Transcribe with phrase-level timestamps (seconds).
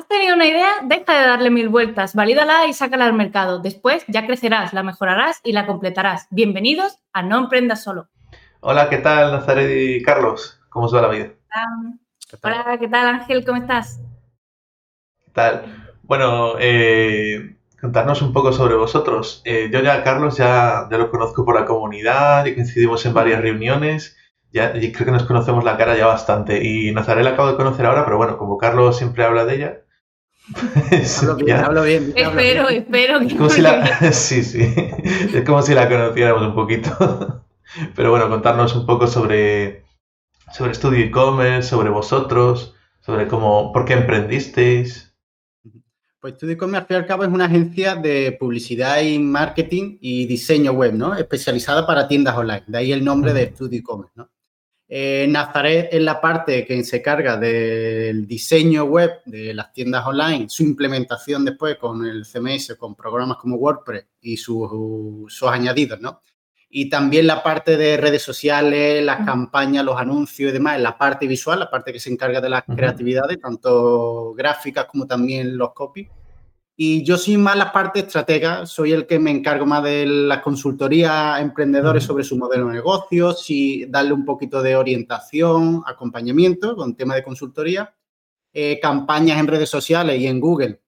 [0.00, 0.70] ¿Has tenido una idea?
[0.82, 3.58] Deja de darle mil vueltas, valídala y sácala al mercado.
[3.58, 6.26] Después ya crecerás, la mejorarás y la completarás.
[6.30, 8.08] Bienvenidos a No Emprendas Solo.
[8.60, 10.58] Hola, ¿qué tal Nazaret y Carlos?
[10.70, 11.28] ¿Cómo os va la vida?
[12.42, 13.44] Hola, ¿qué tal Ángel?
[13.44, 14.00] ¿Cómo estás?
[15.22, 15.92] ¿Qué tal?
[16.02, 19.42] Bueno, eh, contarnos un poco sobre vosotros.
[19.44, 23.42] Eh, yo ya, Carlos, ya, ya lo conozco por la comunidad y coincidimos en varias
[23.42, 24.16] reuniones.
[24.50, 26.64] Ya, y creo que nos conocemos la cara ya bastante.
[26.64, 29.80] Y Nazaret la acabo de conocer ahora, pero bueno, como Carlos siempre habla de ella.
[31.20, 32.12] hablo bien, hablo bien.
[32.16, 33.20] espero, espero.
[33.20, 33.86] Es como si la...
[34.12, 34.74] sí, sí.
[35.34, 37.44] Es como si la conociéramos un poquito.
[37.94, 39.84] Pero bueno, contarnos un poco sobre,
[40.52, 45.14] sobre estudio e-commerce, sobre vosotros, sobre cómo, por qué emprendisteis.
[46.20, 49.98] Pues Studio e-commerce, al fin y al cabo, es una agencia de publicidad y marketing
[50.00, 51.14] y diseño web, ¿no?
[51.14, 52.64] Especializada para tiendas online.
[52.66, 54.28] De ahí el nombre de Studio e-commerce, ¿no?
[54.92, 60.48] Eh, Nazaret es la parte que se carga del diseño web de las tiendas online,
[60.48, 64.68] su implementación después con el CMS, con programas como WordPress y sus,
[65.32, 66.22] sus añadidos, ¿no?
[66.72, 71.26] y también la parte de redes sociales, las campañas, los anuncios y demás, la parte
[71.26, 76.08] visual, la parte que se encarga de las creatividades, tanto gráficas como también los copies.
[76.76, 80.40] Y yo soy más la parte estratega, soy el que me encargo más de la
[80.40, 86.74] consultoría a emprendedores sobre su modelo de negocios y darle un poquito de orientación, acompañamiento
[86.76, 87.94] con tema de consultoría,
[88.52, 90.80] eh, campañas en redes sociales y en Google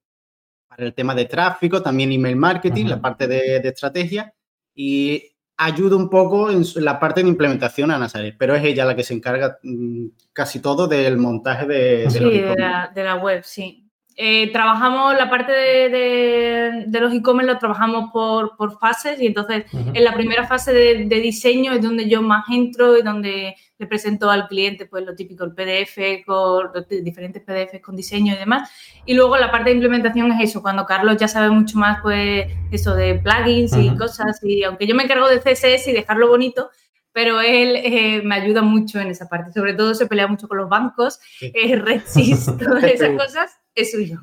[0.66, 4.34] para el tema de tráfico, también email marketing, la parte de, de estrategia.
[4.74, 8.96] Y ayuda un poco en la parte de implementación a Nazaret, pero es ella la
[8.96, 13.81] que se encarga mm, casi todo del montaje de, de, la, web, sí.
[14.16, 20.12] Eh, trabajamos la parte de, los e-commerce, lo trabajamos por, fases y entonces en la
[20.12, 24.86] primera fase de, diseño es donde yo más entro y donde le presento al cliente
[24.86, 28.70] pues lo típico, el PDF, con los diferentes PDFs con diseño y demás.
[29.06, 32.46] Y luego la parte de implementación es eso, cuando Carlos ya sabe mucho más pues
[32.70, 36.70] eso de plugins y cosas y aunque yo me encargo de CSS y dejarlo bonito,
[37.12, 39.52] pero él eh, me ayuda mucho en esa parte.
[39.52, 44.20] Sobre todo se pelea mucho con los bancos, eh, Redsys, todas esas cosas es suyo.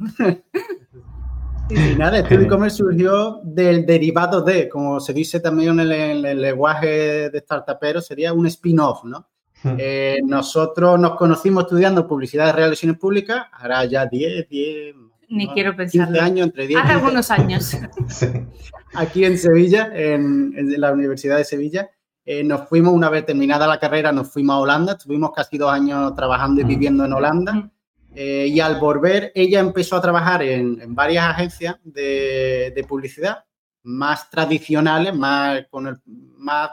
[1.69, 7.29] Y nada, Studio e-commerce surgió del derivado de, como se dice también en el, lenguaje
[7.29, 9.29] de startupero, sería un spin-off, ¿no?
[9.61, 9.75] Hmm.
[9.77, 14.95] Eh, nosotros nos conocimos estudiando publicidad de relaciones públicas, ahora ya 10, 10,
[15.29, 16.07] ni quiero pensar.
[16.07, 17.77] 15 años, entre 10 Hace algunos años.
[18.95, 21.89] Aquí en Sevilla, en, la Universidad de Sevilla,
[22.31, 25.71] eh, nos fuimos, una vez terminada la carrera, nos fuimos a Holanda, estuvimos casi dos
[25.71, 27.71] años trabajando y viviendo en Holanda.
[28.13, 33.45] Eh, y al volver, ella empezó a trabajar en, varias agencias de, publicidad
[33.81, 35.97] más tradicionales, más con el,
[36.37, 36.69] más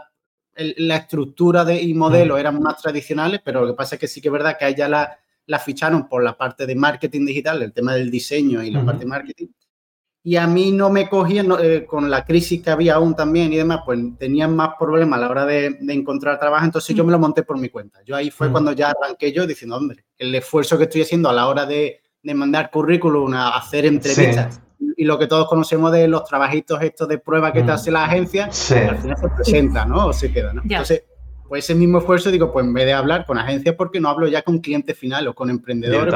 [0.54, 4.20] la estructura de, y modelo eran más tradicionales, pero lo que pasa es que sí
[4.20, 7.62] que es verdad que a ella la, la ficharon por la parte de marketing digital,
[7.62, 9.46] el tema del diseño y la parte de marketing
[10.26, 13.56] y a mí no me cogían, eh, con la crisis que había aún también y
[13.58, 17.20] demás, pues tenían más problemas a la hora de, encontrar trabajo, entonces yo me lo
[17.20, 18.00] monté por mi cuenta.
[18.04, 18.50] Yo ahí fue mm.
[18.50, 22.00] cuando ya arranqué yo diciendo, hombre, el esfuerzo que estoy haciendo a la hora de,
[22.24, 24.60] de mandar currículum, a hacer entrevistas
[24.96, 27.74] y lo que todos conocemos de los trabajitos estos de prueba que te mm.
[27.74, 30.08] hace la agencia, al final se presenta, ¿no?
[30.08, 30.60] O se queda, ¿no?
[30.62, 31.04] Entonces,
[31.48, 34.26] pues ese mismo esfuerzo digo, pues en vez de hablar con agencias, porque no hablo
[34.26, 36.12] ya con cliente final o con emprendedores?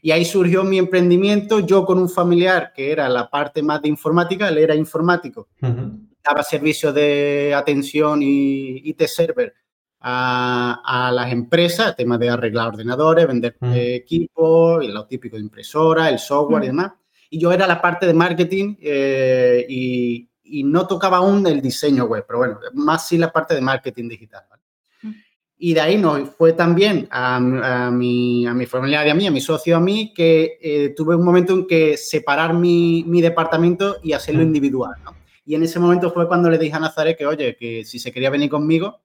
[0.00, 3.88] Y ahí surgió mi emprendimiento, yo con un familiar que era la parte más de
[3.88, 9.54] informática, él era informático, daba servicios de atención y IT server
[10.00, 16.18] a, las empresas, temas de arreglar ordenadores, vender equipos, y lo típico de impresora, el
[16.18, 16.92] software y demás.
[17.30, 22.04] Y yo era la parte de marketing eh, y, y, no tocaba aún el diseño
[22.04, 24.44] web, pero bueno, más sí la parte de marketing digital.
[25.64, 29.30] Y de ahí nos fue también a, mi, a mi familiar y a mí, a
[29.30, 33.98] mi socio a mí, que eh, tuve un momento en que separar mi, mi departamento
[34.02, 34.46] y hacerlo mm.
[34.46, 34.94] individual.
[35.04, 35.14] ¿no?
[35.44, 38.10] Y en ese momento fue cuando le dije a Nazaret que, oye, que si se
[38.10, 39.02] quería venir conmigo,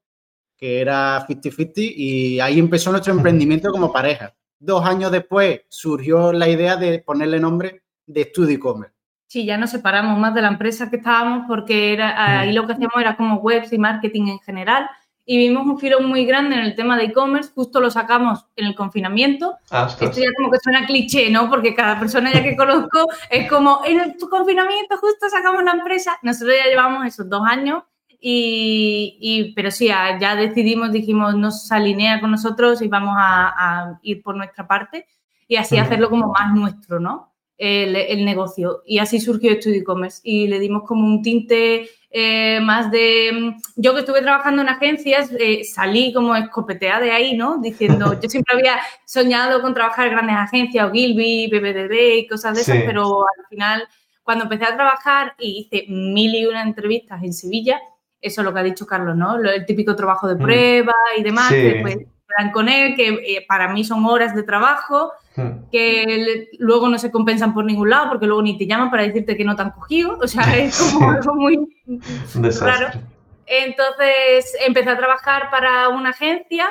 [0.57, 4.33] que era 50-50, y ahí empezó nuestro emprendimiento como pareja.
[4.57, 8.95] Dos años después surgió la idea de ponerle nombre de Studio E-Commerce.
[9.27, 12.55] Sí, ya nos separamos más de la empresa que estábamos porque era, ahí mm.
[12.55, 14.89] lo que hacíamos era como webs y marketing en general
[15.29, 18.65] y vimos un filón muy grande en el tema de e-commerce, justo lo sacamos en
[18.65, 19.57] el confinamiento.
[19.69, 21.49] Ah, Esto ya como que suena cliché, ¿no?
[21.49, 26.17] Porque cada persona ya que conozco es como, en el confinamiento justo sacamos la empresa.
[26.21, 27.83] Nosotros ya llevamos esos dos años
[28.21, 34.37] y, pero sí, ya decidimos, dijimos, nos alinea con nosotros y vamos a, ir por
[34.37, 35.07] nuestra parte
[35.45, 37.33] y así hacerlo como más nuestro, ¿no?
[37.57, 38.81] El, el, negocio.
[38.85, 43.31] Y así surgió Studio E-Commerce y le dimos como un tinte eh, más de...
[43.33, 47.59] Mm, yo que estuve trabajando en agencias, eh, salí como escopeteada de ahí, ¿no?
[47.59, 52.55] Diciendo, yo siempre había soñado con trabajar en grandes agencias, o Gilby, BBDB y cosas
[52.55, 53.87] de esas, pero al final,
[54.23, 57.79] cuando empecé a trabajar y hice mil y una entrevistas en Sevilla,
[58.21, 59.37] eso es lo que ha dicho Carlos, ¿no?
[59.37, 60.39] El típico trabajo de mm.
[60.39, 64.43] prueba y demás, que después quedan con él, que eh, para mí son horas de
[64.43, 65.69] trabajo, mm.
[65.71, 69.37] que luego no se compensan por ningún lado, porque luego ni te llaman para decirte
[69.37, 71.76] que no te han cogido, o sea, es como algo muy
[72.59, 72.87] raro.
[73.45, 76.67] Entonces empecé a trabajar para una agencia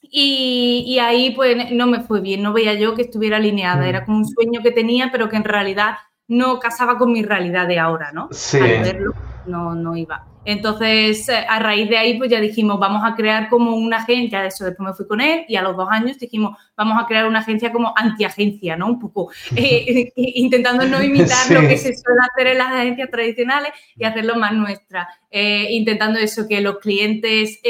[0.00, 3.88] y, y, ahí pues no me fue bien, no veía yo que estuviera alineada, mm.
[3.88, 5.98] era como un sueño que tenía, pero que en realidad
[6.28, 8.28] no casaba con mi realidad de ahora, ¿no?
[8.30, 8.58] Sí.
[8.58, 9.14] Al verlo,
[9.46, 10.24] no, no iba.
[10.48, 14.40] Entonces, eh, a raíz de ahí, pues ya dijimos, vamos a crear como una agencia,
[14.40, 17.06] de eso después me fui con él y a los dos años dijimos, vamos a
[17.06, 18.86] crear una agencia como antiagencia, ¿no?
[18.86, 23.72] Un poco eh, intentando no imitar lo que se suele hacer en las agencias tradicionales
[23.94, 25.06] y hacerlo más nuestra.
[25.30, 27.60] Eh, intentando eso, que los clientes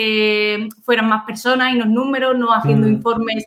[0.84, 2.92] fueran más personas y no números, no haciendo mm.
[2.92, 3.44] informes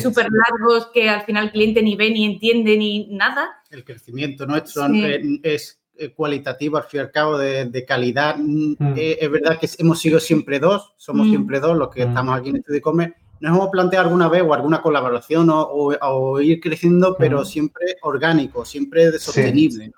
[0.00, 3.60] súper largos que al final el cliente ni ve ni entiende ni nada.
[3.70, 4.86] El crecimiento nuestro
[5.42, 5.77] es eh,
[6.14, 8.36] cualitativo, al fin y al cabo, de, calidad.
[8.38, 8.94] Mm, mm.
[8.96, 11.30] Eh, es verdad que hemos sido siempre dos, somos mm.
[11.30, 13.14] siempre dos los que estamos aquí en Estudio Comer.
[13.40, 19.12] Nos hemos planteado alguna vez o alguna colaboración o, ir creciendo, pero siempre orgánico, siempre
[19.18, 19.92] sostenible.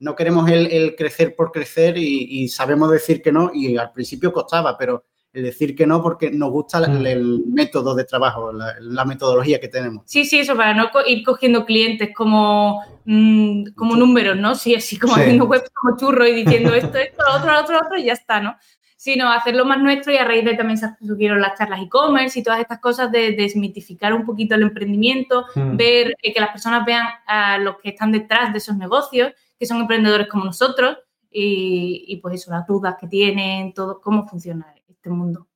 [0.00, 0.16] ¿no?
[0.16, 5.04] queremos el, crecer por crecer y, sabemos decir que no, y al principio costaba, pero
[5.32, 10.02] el decir que no porque nos gusta el, método de trabajo, la, metodología que tenemos.
[10.06, 14.54] Sí, sí, eso, para no ir cogiendo clientes como, mm, como números, ¿no?
[14.54, 17.74] Sí, así como haciendo web como churro y diciendo esto, esto, lo otro, lo otro,
[17.74, 18.56] lo otro y ya está, ¿no?
[18.96, 22.42] Sino hacerlo más nuestro y a raíz de también se surgieron las charlas e-commerce y
[22.42, 25.76] todas estas cosas de desmitificar un poquito el emprendimiento, mm.
[25.76, 29.66] ver eh, que las personas vean a los que están detrás de esos negocios, que
[29.66, 30.98] son emprendedores como nosotros
[31.30, 35.46] y, y pues eso, las dudas que tienen, todo, cómo funciona este mundo.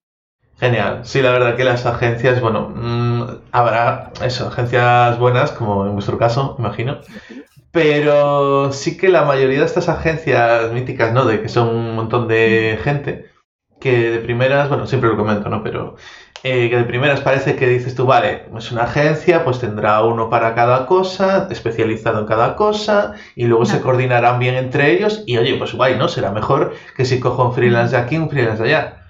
[0.56, 1.04] Genial.
[1.04, 6.16] Sí, la verdad que las agencias, bueno, mm, habrá eso, agencias buenas, como en vuestro
[6.16, 7.00] caso, imagino.
[7.70, 11.26] Pero sí que la mayoría de estas agencias míticas, ¿no?
[11.26, 13.26] De que son un montón de gente,
[13.80, 15.62] que de primeras, bueno, siempre lo comento, ¿no?
[15.62, 15.96] Pero
[16.42, 20.30] eh, que de primeras parece que dices tú, vale, es una agencia, pues tendrá uno
[20.30, 25.36] para cada cosa, especializado en cada cosa, y luego se coordinarán bien entre ellos, y
[25.36, 26.08] oye, pues guay, ¿no?
[26.08, 29.03] Será mejor que si cojo un freelance de aquí, un freelance de allá.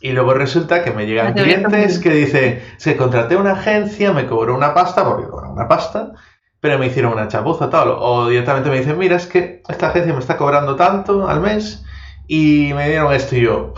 [0.00, 4.54] Y luego resulta que me llegan clientes que dicen, se contraté una agencia, me cobró
[4.54, 6.12] una pasta, porque cobró una pasta,
[6.60, 7.88] pero me hicieron una chapuza, tal.
[7.98, 11.84] O directamente me dicen, mira, es que esta agencia me está cobrando tanto al mes
[12.26, 13.72] y me dieron esto y yo,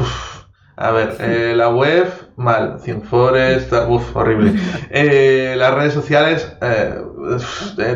[0.80, 4.54] a ver, eh, la web, mal, Cienfores, uff, horrible.
[4.90, 6.94] Eh, las redes sociales, eh,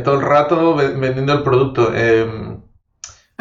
[0.05, 1.95] todo el rato vendiendo el producto.
[1.95, 2.52] Em,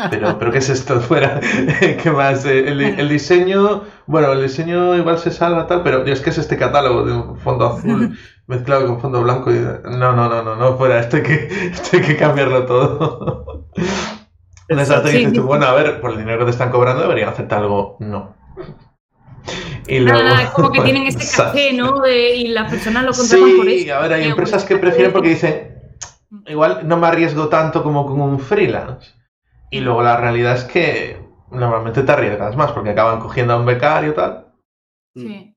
[0.09, 1.39] pero, pero ¿qué es esto fuera?
[2.01, 2.45] ¿Qué más?
[2.45, 6.57] Eh, el, diseño, bueno, el diseño igual se salva tal, pero es que es este
[6.57, 8.17] catálogo de un fondo azul
[8.47, 11.97] mezclado con fondo blanco y no, no, no, no, no, fuera, esto hay que, esto
[11.97, 13.67] hay que cambiarlo todo.
[14.67, 17.29] Exacto, y dices tú, bueno, a ver, por el dinero que te están cobrando deberían
[17.29, 18.35] hacerte algo, no.
[19.87, 22.07] Y luego, Nada, como que tienen este café, ¿no?
[22.07, 23.83] y las personas lo contratan por eso.
[23.83, 25.71] Sí, a ver, hay empresas que prefieren porque dicen,
[26.47, 29.20] igual no me arriesgo tanto como con un freelance.
[29.71, 31.17] Y luego la realidad es que
[31.49, 34.45] normalmente te arriesgas más porque acaban cogiendo a un becario y tal.
[35.15, 35.55] Sí.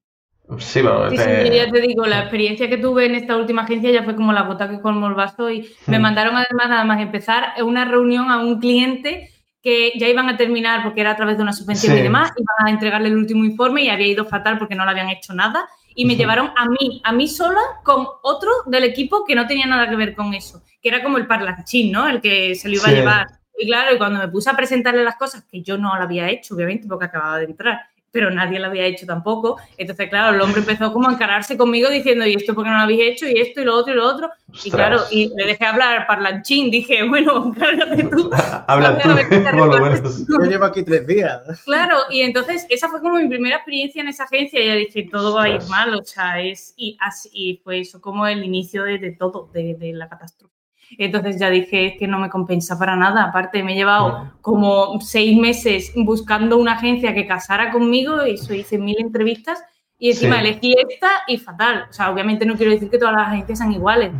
[0.58, 4.02] Sí, bueno, sí, ya te digo, la experiencia que tuve en esta última agencia ya
[4.02, 6.02] fue como la gota que colmó el vaso y me hmm.
[6.02, 9.30] mandaron además nada más empezar una reunión a un cliente
[9.62, 12.68] que ya iban a terminar porque era a través de una subvención y demás, iban
[12.68, 15.66] a entregarle el último informe y había ido fatal porque no le habían hecho nada
[15.94, 19.66] y me llevaron a mí, a mí sola con otro del equipo que no tenía
[19.66, 22.06] nada que ver con eso, que era como el parlanchín, ¿no?
[22.06, 23.26] El que se lo iba a llevar
[23.58, 26.28] y claro, y cuando me puse a presentarle las cosas, que yo no lo había
[26.28, 27.80] hecho, obviamente, porque acababa de entrar,
[28.14, 29.56] pero nadie lo había hecho tampoco.
[29.76, 32.76] Entonces, claro, el hombre empezó como a encararse conmigo diciendo, ¿y esto por qué no
[32.76, 33.28] lo habéis hecho?
[33.28, 34.30] Y esto, y lo otro, y lo otro.
[34.62, 36.70] Y claro, y le dejé hablar parlanchín.
[36.70, 38.30] Dije, bueno, cárgate tú.
[38.68, 38.98] Habla
[40.02, 40.26] tú.
[40.28, 41.42] Yo llevo aquí tres días.
[41.64, 44.62] Claro, y entonces esa fue como mi primera experiencia en esa agencia.
[44.62, 46.72] Y ya dije, todo va a ir mal, o sea, es.
[46.76, 50.53] Y así fue eso como el inicio de, todo, de, de la catástrofe.
[50.98, 53.24] Entonces ya dije que no me compensa para nada.
[53.24, 58.54] Aparte, me he llevado como seis meses buscando una agencia que casara conmigo y eso
[58.54, 59.62] hice mil entrevistas
[59.98, 61.86] y encima elegí esta y fatal.
[61.88, 64.12] O sea, obviamente no quiero decir que todas las agencias sean iguales.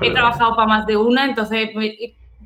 [0.00, 1.70] he trabajado para más de una, entonces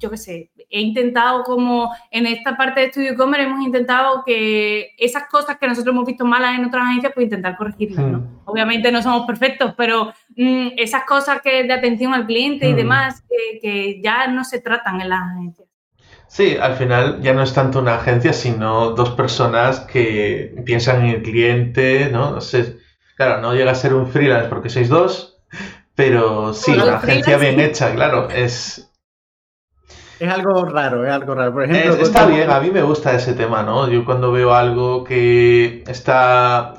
[0.00, 4.94] yo qué sé, he intentado como en esta parte de Studio Commerce hemos intentado que
[4.98, 8.18] esas cosas que nosotros hemos visto malas en otras agencias, pues intentar corregirlas, ¿no?
[8.18, 8.38] Hmm.
[8.46, 12.76] Obviamente no somos perfectos, pero mm, esas cosas que de atención al cliente y hmm.
[12.76, 13.22] demás
[13.62, 15.68] que, ya no se tratan en las agencias.
[16.26, 21.16] Sí, al final ya no es tanto una agencia, sino dos personas que piensan en
[21.16, 22.30] el cliente, ¿no?
[22.30, 22.78] No sé,
[23.16, 25.42] claro, no llega a ser un freelance porque sois dos,
[25.94, 28.89] pero sí, una agencia bien hecha, claro, es...
[30.20, 31.52] Es algo raro, es algo raro.
[31.54, 33.88] Por ejemplo, está bien, a mí me gusta ese tema, ¿no?
[33.88, 36.74] Yo cuando veo algo que está...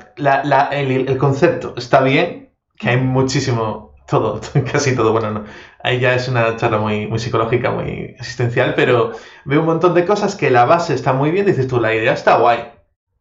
[0.70, 4.40] el, concepto está bien, que hay muchísimo, todo,
[4.72, 5.44] casi todo, bueno, no.
[5.82, 9.10] Ahí ya es una charla muy, muy psicológica, muy existencial, pero
[9.44, 12.12] veo un montón de cosas que la base está muy bien, dices tú, la idea
[12.12, 12.70] está guay.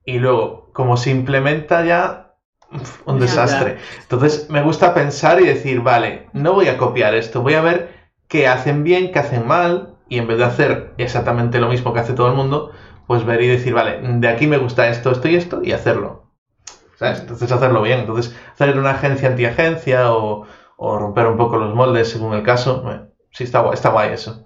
[0.06, 2.36] Y luego, como se implementa ya,
[3.06, 3.78] un desastre.
[4.01, 7.90] Entonces me gusta pensar y decir, vale, no voy a copiar esto, voy a ver
[8.28, 12.01] qué hacen bien, qué hacen mal, y en vez de hacer exactamente lo mismo que
[12.01, 12.74] hace todo el mundo,
[13.08, 16.34] pues ver y decir, vale, de aquí me gusta esto, esto y esto, y hacerlo.
[17.00, 18.01] Entonces hacerlo bien.
[18.01, 20.46] Entonces, hacer una agencia anti-agencia o,
[20.77, 22.84] romper un poco los moldes según el caso,
[23.32, 24.46] sí está guay, está guay eso.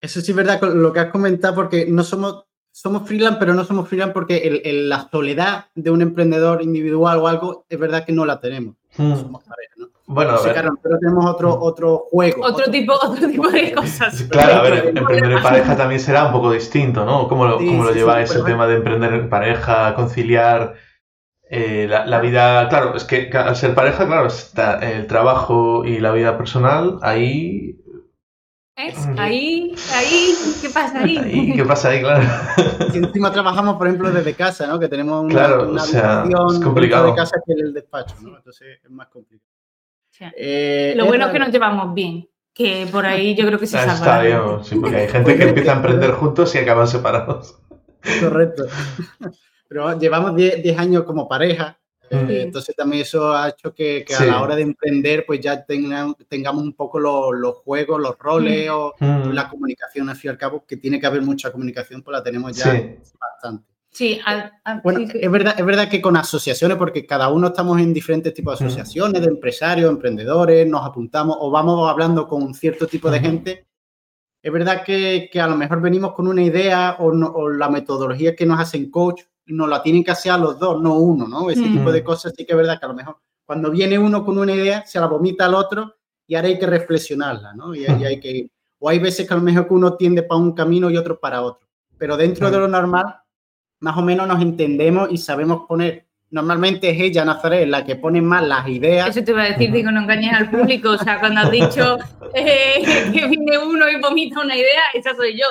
[0.00, 3.64] Eso sí es verdad lo que has comentado, porque no somos somos freelance, pero no
[3.64, 8.24] somos freelance porque la soledad de un emprendedor individual o algo, es verdad que no
[8.24, 8.76] la tenemos.
[8.96, 9.16] Hmm.
[9.16, 9.88] Somos pareja, ¿no?
[10.12, 10.68] Bueno, a ver.
[10.82, 11.62] pero tenemos otro, hmm.
[11.62, 12.44] otro juego.
[12.44, 14.24] Otro, tipo, otro tipo de cosas.
[14.28, 17.28] Claro, a ver, emprender en pareja también será un poco distinto, ¿no?
[17.28, 20.74] ¿Cómo lo, lo lleváis el tema de emprender en pareja, conciliar
[21.48, 22.68] eh, la, vida?
[22.68, 27.76] Claro, es que al ser pareja, claro, está el trabajo y la vida personal, ahí
[29.18, 31.52] Ahí, ahí, ¿qué pasa ahí?
[31.54, 32.26] ¿Qué pasa ahí, claro?
[32.94, 34.78] Y encima trabajamos, por ejemplo, desde casa, ¿no?
[34.78, 37.08] Que tenemos una, claro, o sea, es complicado.
[37.08, 38.38] de casa que el despacho, ¿no?
[38.38, 39.49] Entonces es más complicado.
[40.36, 43.78] Eh, Lo bueno es que nos llevamos bien, que por ahí yo creo que se
[43.78, 43.94] salva.
[43.94, 47.60] Está bien, sí, porque hay gente que empieza a emprender juntos y acaban separados.
[48.20, 48.66] Correcto.
[49.68, 54.42] Pero llevamos 10 años como pareja eh, entonces también eso ha hecho que, a la
[54.42, 58.72] hora de emprender pues ya tengamos un poco los, juegos, los roles mm.
[58.72, 59.30] o mm.
[59.30, 62.22] la comunicación al fin y al cabo, que tiene que haber mucha comunicación, pues la
[62.22, 62.66] tenemos ya
[63.18, 63.69] bastante.
[63.92, 64.20] Sí,
[64.84, 68.58] bueno, es verdad, es verdad que con asociaciones, porque cada uno estamos en diferentes tipos
[68.58, 68.68] de mm.
[68.68, 73.66] asociaciones, de empresarios, emprendedores, nos apuntamos o vamos hablando con un cierto tipo de gente.
[74.42, 78.46] Es verdad que, a lo mejor venimos con una idea o, o la metodología que
[78.46, 81.50] nos hacen coach no la tienen que hacer a los dos, no uno, ¿no?
[81.50, 84.24] Ese tipo de cosas sí que es verdad que a lo mejor cuando viene uno
[84.24, 87.74] con una idea, se la vomita al otro y ahora hay que reflexionarla, ¿no?
[87.74, 90.52] Y, hay que O hay veces que a lo mejor que uno tiende para un
[90.52, 91.68] camino y otro para otro.
[91.98, 93.19] Pero dentro de lo normal,
[93.80, 98.22] más o menos nos entendemos y sabemos poner normalmente es ella, Nazaret, la que pone
[98.22, 99.08] más las ideas.
[99.08, 100.90] Eso te iba a decir, digo, no engañes al público.
[100.90, 101.98] O sea, cuando has dicho
[102.34, 105.46] eh, que viene uno y vomita una idea, esa soy yo.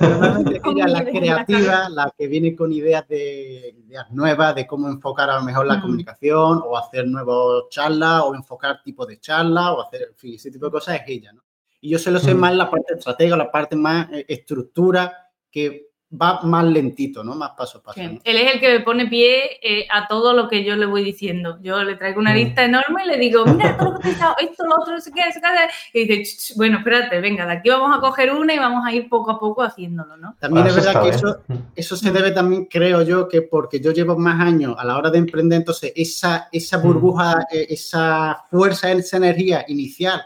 [0.00, 4.88] Normalmente ella es la creativa, la que viene con ideas de ideas nuevas, de cómo
[4.88, 5.82] enfocar a lo mejor la mm.
[5.82, 10.50] comunicación o hacer nuevas charlas o enfocar tipos de charlas o hacer, en fin, ese
[10.50, 11.42] tipo de cosas es ella, ¿no?
[11.82, 12.38] Y yo se lo sé mm.
[12.38, 17.34] más la parte estratega, la parte más eh, estructura que va más lentito, ¿no?
[17.34, 18.00] Más paso a paso.
[18.00, 21.04] Él es el que me pone pie eh, a todo lo que yo le voy
[21.04, 21.58] diciendo.
[21.62, 22.36] Yo le traigo una mm.
[22.36, 25.00] lista enorme y le digo, mira, todo lo que he pensado, esto, lo otro, no
[25.00, 26.00] sé qué, no sé qué.
[26.00, 29.08] Y dice, bueno, espérate, venga, de aquí vamos a coger una y vamos a ir
[29.08, 30.34] poco a poco haciéndolo, ¿no?
[30.40, 31.54] También es verdad que eso, mm.
[31.76, 35.10] eso se debe también, creo yo, que porque yo llevo más años a la hora
[35.10, 36.82] de emprender, entonces esa, esa mm.
[36.82, 40.20] burbuja, eh, esa fuerza, esa energía inicial,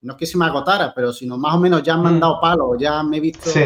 [0.00, 2.40] no es que se me agotara, pero sino más o menos ya me han dado
[2.40, 3.50] palo, ya me he visto...
[3.50, 3.60] Sí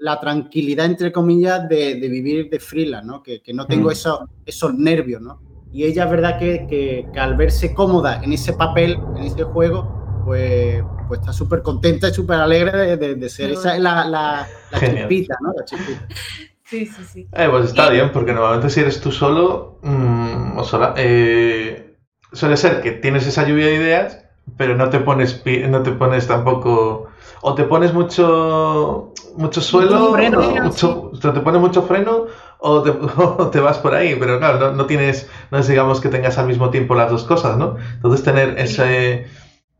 [0.00, 3.22] la tranquilidad, entre comillas, de, vivir de freelance, ¿no?
[3.22, 3.92] Que, no tengo mm.
[3.92, 5.40] esos, esos nervios, ¿no?
[5.72, 10.82] Y ella es verdad que, al verse cómoda en ese papel, en ese juego, pues,
[11.06, 14.48] pues está súper contenta y súper alegre de, ser esa la, la,
[14.80, 15.52] chispita, ¿no?
[15.56, 16.06] La chispita.
[16.64, 17.28] Sí, sí, sí.
[17.32, 21.98] Eh, pues está bien, porque normalmente si eres tú solo mmm, o sola, eh,
[22.32, 24.24] suele ser que tienes esa lluvia de ideas,
[24.56, 27.08] pero no te pones, no te pones tampoco
[27.42, 30.16] o te pones mucho, mucho suelo,
[30.62, 32.26] mucho, te pones mucho freno
[32.58, 36.46] o te, vas por ahí, pero claro, no, tienes, no es digamos que tengas al
[36.46, 37.76] mismo tiempo las dos cosas, ¿no?
[37.94, 39.26] Entonces tener ese,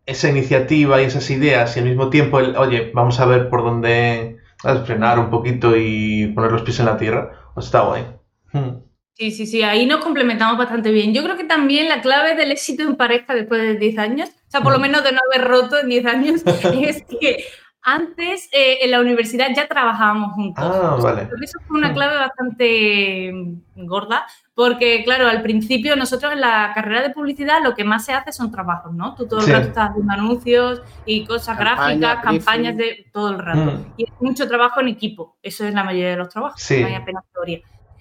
[0.07, 3.63] esa iniciativa y esas ideas y al mismo tiempo el, oye, vamos a ver por
[3.63, 4.39] dónde
[4.85, 8.07] frenar un poquito y poner los pies en la tierra, pues está guay.
[8.53, 8.90] Hmm.
[9.21, 11.13] Sí, sí, sí, ahí nos complementamos bastante bien.
[11.13, 14.51] Yo creo que también la clave del éxito en pareja después de 10 años, o
[14.51, 14.83] sea, por lo mm.
[14.83, 17.45] menos de no haber roto en 10 años, es que
[17.83, 20.65] antes eh, en la universidad ya trabajábamos juntos.
[20.67, 21.29] Ah, vale.
[21.43, 21.95] Eso fue una mm.
[21.95, 27.85] clave bastante gorda, porque claro, al principio nosotros en la carrera de publicidad lo que
[27.85, 29.15] más se hace son trabajos, ¿no?
[29.17, 33.73] Tú todo el rato estás haciendo anuncios y cosas gráficas, campañas de todo el rato.
[33.73, 33.93] Mm.
[33.99, 37.25] Y mucho trabajo en equipo, eso es la mayoría de los trabajos, no hay apenas
[37.35, 37.61] teoría.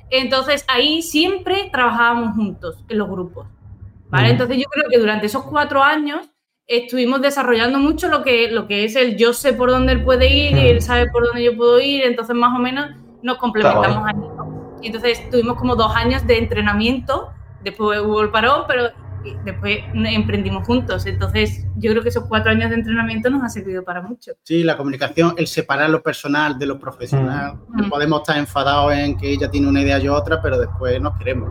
[0.09, 3.47] Entonces ahí siempre trabajábamos juntos en los grupos.
[4.09, 4.29] ¿vale?
[4.29, 6.29] Entonces yo creo que durante esos cuatro años
[6.67, 10.27] estuvimos desarrollando mucho lo que, lo que es el yo sé por dónde él puede
[10.27, 12.91] ir y él sabe por dónde yo puedo ir, entonces más o menos
[13.23, 14.15] nos complementamos ahí.
[14.81, 17.31] Y entonces tuvimos como dos años de entrenamiento,
[17.63, 18.89] después hubo el parón, pero
[19.43, 21.05] después emprendimos juntos.
[21.05, 24.33] Entonces, yo creo que esos cuatro años de entrenamiento nos ha servido para mucho.
[24.43, 27.55] Sí, la comunicación, el separar lo personal de lo profesional.
[27.69, 27.89] Mm.
[27.89, 31.17] Podemos estar enfadados en que ella tiene una idea y yo otra, pero después nos
[31.17, 31.49] queremos.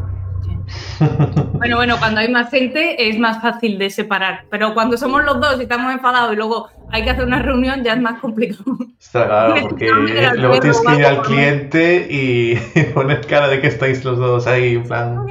[1.58, 5.40] Bueno, bueno, cuando hay más gente es más fácil de separar, pero cuando somos los
[5.40, 8.76] dos y estamos enfadados y luego hay que hacer una reunión ya es más complicado.
[8.98, 9.90] Está claro, porque
[10.36, 12.54] luego tienes que ir al cliente y
[12.94, 15.26] poner cara de que estáis los dos ahí en plan...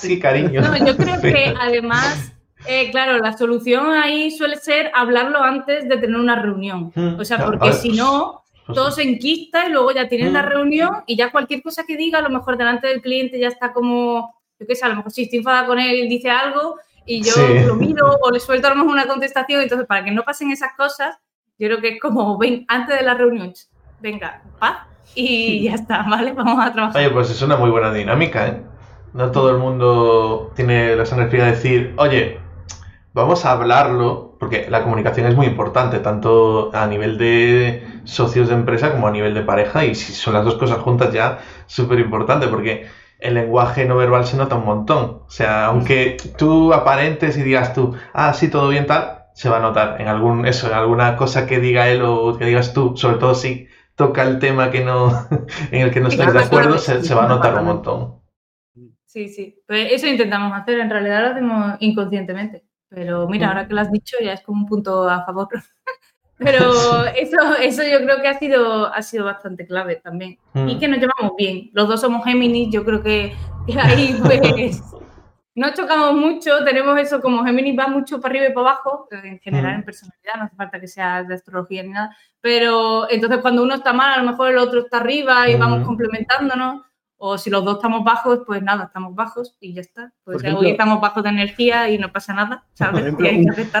[0.00, 0.60] Sí, cariño.
[0.60, 2.32] No, yo creo que además,
[2.66, 6.92] eh, claro, la solución ahí suele ser hablarlo antes de tener una reunión.
[6.94, 7.18] Hmm.
[7.18, 10.48] O sea, porque si no, pues todo se enquista y luego ya tienes la hmm.
[10.48, 13.72] reunión y ya cualquier cosa que diga, a lo mejor delante del cliente ya está
[13.72, 16.76] como, yo qué sé, a lo mejor si estoy enfadada con él y dice algo
[17.06, 17.32] y yo
[17.66, 19.62] lo miro o le suelto a lo mejor una contestación.
[19.62, 21.16] Entonces, para que no pasen esas cosas,
[21.58, 23.54] yo creo que es como, ven, antes de la reunión,
[24.00, 24.78] venga, paz
[25.14, 26.32] y ya está, ¿vale?
[26.32, 27.00] Vamos a trabajar.
[27.00, 28.60] Oye, pues es una muy buena dinámica, ¿eh?
[29.16, 32.38] No todo el mundo tiene la energía de decir, oye,
[33.14, 38.54] vamos a hablarlo, porque la comunicación es muy importante, tanto a nivel de socios de
[38.56, 41.98] empresa como a nivel de pareja, y si son las dos cosas juntas ya, súper
[41.98, 45.22] importante, porque el lenguaje no verbal se nota un montón.
[45.26, 49.56] O sea, aunque tú aparentes y digas tú, ah, sí, todo bien tal, se va
[49.56, 52.98] a notar en algún, eso, en alguna cosa que diga él o que digas tú,
[52.98, 55.26] sobre todo si toca el tema que no,
[55.70, 58.25] en el que no estés de acuerdo, se, se va a notar un montón.
[59.16, 59.62] Sí, sí.
[59.66, 60.78] Pues eso intentamos hacer.
[60.78, 62.64] En realidad lo hacemos inconscientemente.
[62.90, 65.48] Pero mira, ahora que lo has dicho, ya es como un punto a favor.
[66.36, 66.70] Pero
[67.16, 70.36] eso, eso yo creo que ha sido, ha sido bastante clave también.
[70.54, 70.78] Y mm.
[70.78, 71.70] que nos llevamos bien.
[71.72, 73.34] Los dos somos Géminis, yo creo que
[73.82, 74.82] ahí pues
[75.54, 76.62] no chocamos mucho.
[76.62, 79.76] Tenemos eso como Géminis va mucho para arriba y para abajo, en general mm.
[79.76, 82.14] en personalidad, no hace falta que sea de astrología ni nada.
[82.42, 85.80] Pero entonces cuando uno está mal, a lo mejor el otro está arriba y vamos
[85.80, 85.84] mm.
[85.84, 86.85] complementándonos.
[87.18, 90.12] O si los dos estamos bajos, pues nada, estamos bajos y ya está.
[90.22, 92.66] Pues hoy estamos bajos de energía y no pasa nada.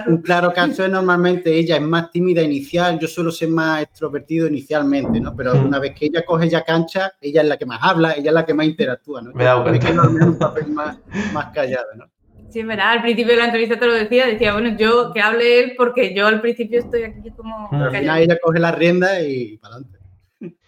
[0.06, 4.46] un, claro caso es normalmente ella es más tímida inicial, yo suelo ser más extrovertido
[4.46, 5.36] inicialmente, ¿no?
[5.36, 8.30] Pero una vez que ella coge ya cancha, ella es la que más habla, ella
[8.30, 9.32] es la que más interactúa, ¿no?
[9.34, 10.98] Me da un papel más,
[11.32, 12.06] más callado, ¿no?
[12.48, 15.60] Sí, verdad, al principio de la entrevista te lo decía, decía, bueno, yo que hable
[15.60, 17.68] él porque yo al principio estoy aquí como...
[17.70, 19.95] Pero al final ella coge la rienda y para adelante.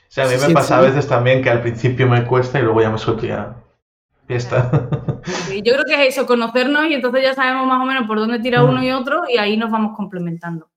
[0.08, 2.62] O sea, a mí me pasa a veces también que al principio me cuesta y
[2.62, 3.56] luego ya me suelto ya.
[4.26, 4.70] está.
[5.62, 8.38] yo creo que es eso, conocernos y entonces ya sabemos más o menos por dónde
[8.38, 10.68] tira uno y otro y ahí nos vamos complementando.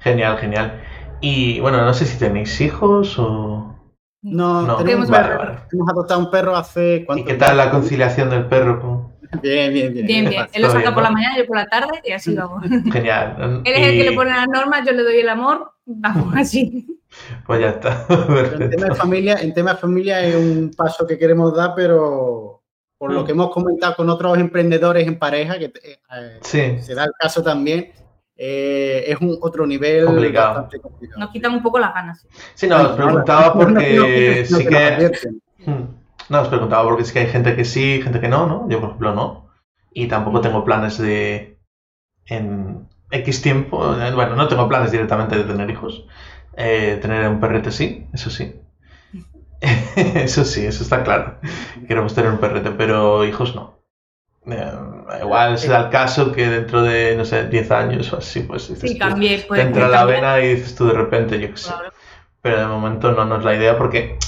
[0.00, 0.80] Genial, genial.
[1.22, 3.74] Y bueno, no sé si tenéis hijos o...
[4.22, 4.76] No, no.
[4.76, 7.06] Tenemos hemos adoptado un perro hace...
[7.16, 9.10] ¿Y qué tal la conciliación del perro?
[9.42, 10.06] Bien, bien, bien.
[10.06, 10.46] Bien, bien.
[10.52, 12.62] Él lo saca por la mañana, yo por la tarde y así vamos.
[12.92, 13.62] Genial.
[13.64, 16.99] Él es el que le pone las normas, yo le doy el amor, vamos así.
[17.46, 18.06] Pues ya está.
[18.60, 22.62] En tema, de familia, en tema de familia es un paso que queremos dar, pero
[22.98, 23.24] por lo mm.
[23.24, 27.92] que hemos comentado con otros emprendedores en pareja, que eh, se da el caso también,
[28.36, 30.68] eh, es un otro nivel complicado.
[31.18, 32.26] Nos quitan un poco las ganas.
[32.54, 35.12] Sí, no, os preguntaba porque sí que...
[35.66, 35.84] Hmm.
[36.28, 38.68] No, os preguntaba porque sí que hay gente que sí, gente que no, ¿no?
[38.68, 39.50] Yo, por ejemplo, no.
[39.92, 40.42] Y tampoco mm.
[40.42, 41.58] tengo planes de...
[42.26, 46.06] En X tiempo, eh, bueno, no tengo planes directamente de tener hijos.
[46.56, 48.54] Eh, tener un perrete sí, eso sí.
[49.96, 51.38] eso sí, eso está claro.
[51.86, 53.80] Queremos tener un perrete, pero hijos no.
[54.46, 54.72] Eh,
[55.20, 58.62] igual se da el caso que dentro de, no sé, 10 años o así, pues
[58.62, 61.72] sí, cambié, te entra la vena y dices tú de repente, yo qué sé.
[62.42, 64.18] Pero de momento no, no es la idea porque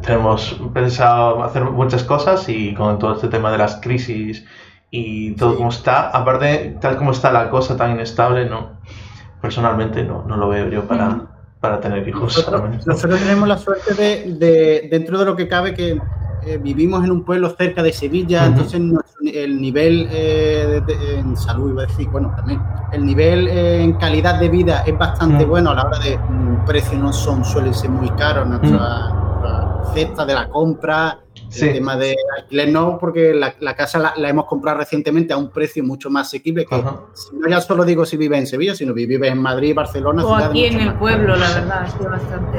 [0.00, 4.46] tenemos pensado hacer muchas cosas y con todo este tema de las crisis
[4.90, 8.80] y todo como está, aparte, tal como está la cosa tan inestable, no,
[9.42, 11.33] personalmente no, no lo veo yo para,
[11.64, 12.46] para tener hijos.
[12.84, 15.98] Nosotros, tenemos la suerte de, dentro de lo que cabe, que
[16.44, 18.82] eh, vivimos en un pueblo cerca de Sevilla, entonces
[19.24, 20.82] el nivel eh,
[21.16, 22.60] en salud, iba a decir, bueno, también,
[22.92, 26.66] el nivel eh, en calidad de vida es bastante bueno a la hora de mm,
[26.66, 29.10] precios no son, suelen ser muy caros, nuestra
[29.94, 31.18] cesta de la compra,
[31.62, 35.82] el tema de alquiler no, porque la, casa la, hemos comprado recientemente a un precio
[35.84, 36.76] mucho más asequible que
[37.14, 40.24] si no ya solo digo si vive en Sevilla, sino si vive en Madrid, Barcelona.
[40.24, 42.58] O aquí en el pueblo, la verdad, es bastante...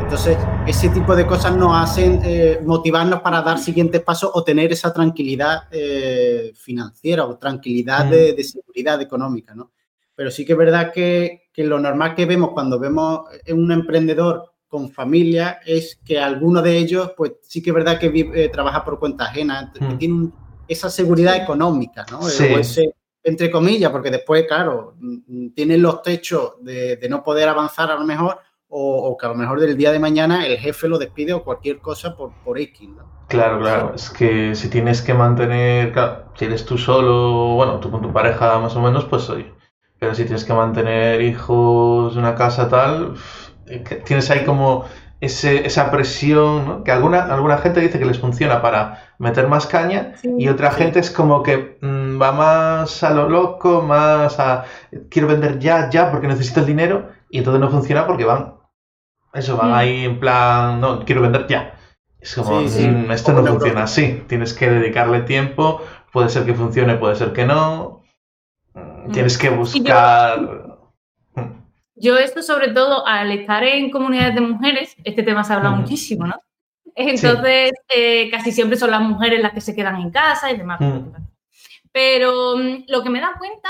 [0.00, 4.72] Entonces, ese tipo de cosas nos hacen eh, motivarnos para dar siguientes pasos o tener
[4.72, 9.70] esa tranquilidad eh, financiera o tranquilidad de, de, seguridad económica, ¿no?
[10.16, 13.20] Pero sí que es verdad que, que lo normal que vemos cuando vemos
[13.52, 18.06] un emprendedor con familia es que alguno de ellos, pues sí que es verdad que
[18.06, 19.98] eh, trabaja por cuenta ajena, que mm.
[19.98, 20.30] tiene
[20.68, 22.22] esa seguridad económica, ¿no?
[22.22, 22.88] Sí.
[23.24, 28.04] entre comillas, porque después, claro, mm, tienen los techos de, no poder avanzar a lo
[28.04, 31.42] mejor, o, que a lo mejor del día de mañana el jefe lo despide o
[31.42, 33.10] cualquier cosa por, por X, ¿no?
[33.26, 33.94] Claro, claro.
[33.96, 38.12] Es que si tienes que mantener, claro, si eres tú solo, bueno, tú con tu
[38.12, 39.52] pareja más o menos, pues oye.
[39.98, 43.16] Pero si tienes que mantener hijos, una casa tal,
[44.04, 44.84] tienes ahí como
[45.20, 46.84] ese, esa presión, ¿no?
[46.84, 50.98] que alguna, alguna gente dice que les funciona para meter más caña y otra gente
[50.98, 54.64] es como que mm, va más a lo loco, más a
[55.10, 58.54] quiero vender ya, ya porque necesito el dinero y entonces no funciona porque van,
[59.34, 59.74] eso, van mm.
[59.74, 61.74] ahí en plan, no, quiero vender ya.
[62.18, 66.96] Es como, mm, esto no funciona así, tienes que dedicarle tiempo, puede ser que funcione,
[66.96, 68.02] puede ser que no,
[69.12, 70.69] tienes que buscar...
[72.00, 76.26] Yo esto sobre todo al estar en comunidades de mujeres, este tema se habla muchísimo,
[76.26, 76.40] ¿no?
[76.94, 80.80] Entonces, eh, casi siempre son las mujeres las que se quedan en casa y demás.
[81.92, 83.68] Pero mm, lo que me da cuenta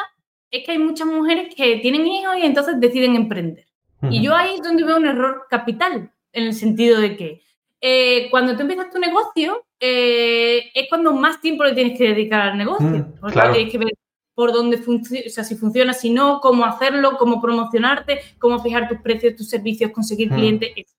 [0.50, 3.66] es que hay muchas mujeres que tienen hijos y entonces deciden emprender.
[4.08, 7.42] Y yo ahí es donde veo un error capital, en el sentido de que
[7.82, 12.40] eh, cuando tú empiezas tu negocio, eh, es cuando más tiempo le tienes que dedicar
[12.42, 13.08] al negocio.
[13.20, 13.92] porque tienes que ver
[14.34, 18.88] por dónde funciona, o sea, si funciona, si no, cómo hacerlo, cómo promocionarte, cómo fijar
[18.88, 20.70] tus precios, tus servicios, conseguir clientes.
[20.76, 20.96] Es,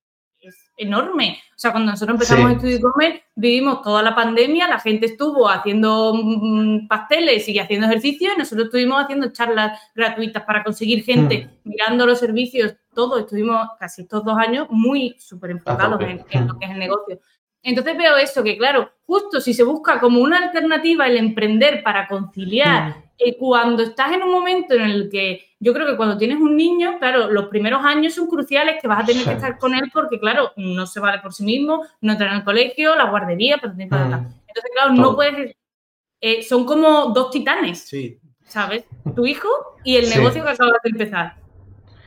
[0.82, 1.40] enorme.
[1.56, 6.14] O sea, cuando nosotros empezamos Estudio Comer, vivimos toda la pandemia, la gente estuvo haciendo
[6.16, 12.06] mm, pasteles y haciendo ejercicio y nosotros estuvimos haciendo charlas gratuitas para conseguir gente, mirando
[12.06, 13.20] los servicios, todo.
[13.20, 17.20] Estuvimos casi estos dos años muy súper enfocados en, en lo que es el negocio.
[17.64, 22.08] Entonces veo eso, que claro, justo si se busca como una alternativa el emprender para
[22.08, 26.38] conciliar, eh, cuando estás en un momento en el que yo creo que cuando tienes
[26.38, 29.76] un niño, claro, los primeros años son cruciales que vas a tener que estar con
[29.76, 33.10] él porque, claro, no se vale por sí mismo, no entra en el colegio, la
[33.10, 35.56] guardería, pero Entonces, claro, no puedes...
[36.20, 38.20] Eh, son como dos titanes, sí.
[38.44, 38.86] ¿sabes?
[39.16, 39.50] Tu hijo
[39.84, 41.41] y el negocio que acabas de empezar.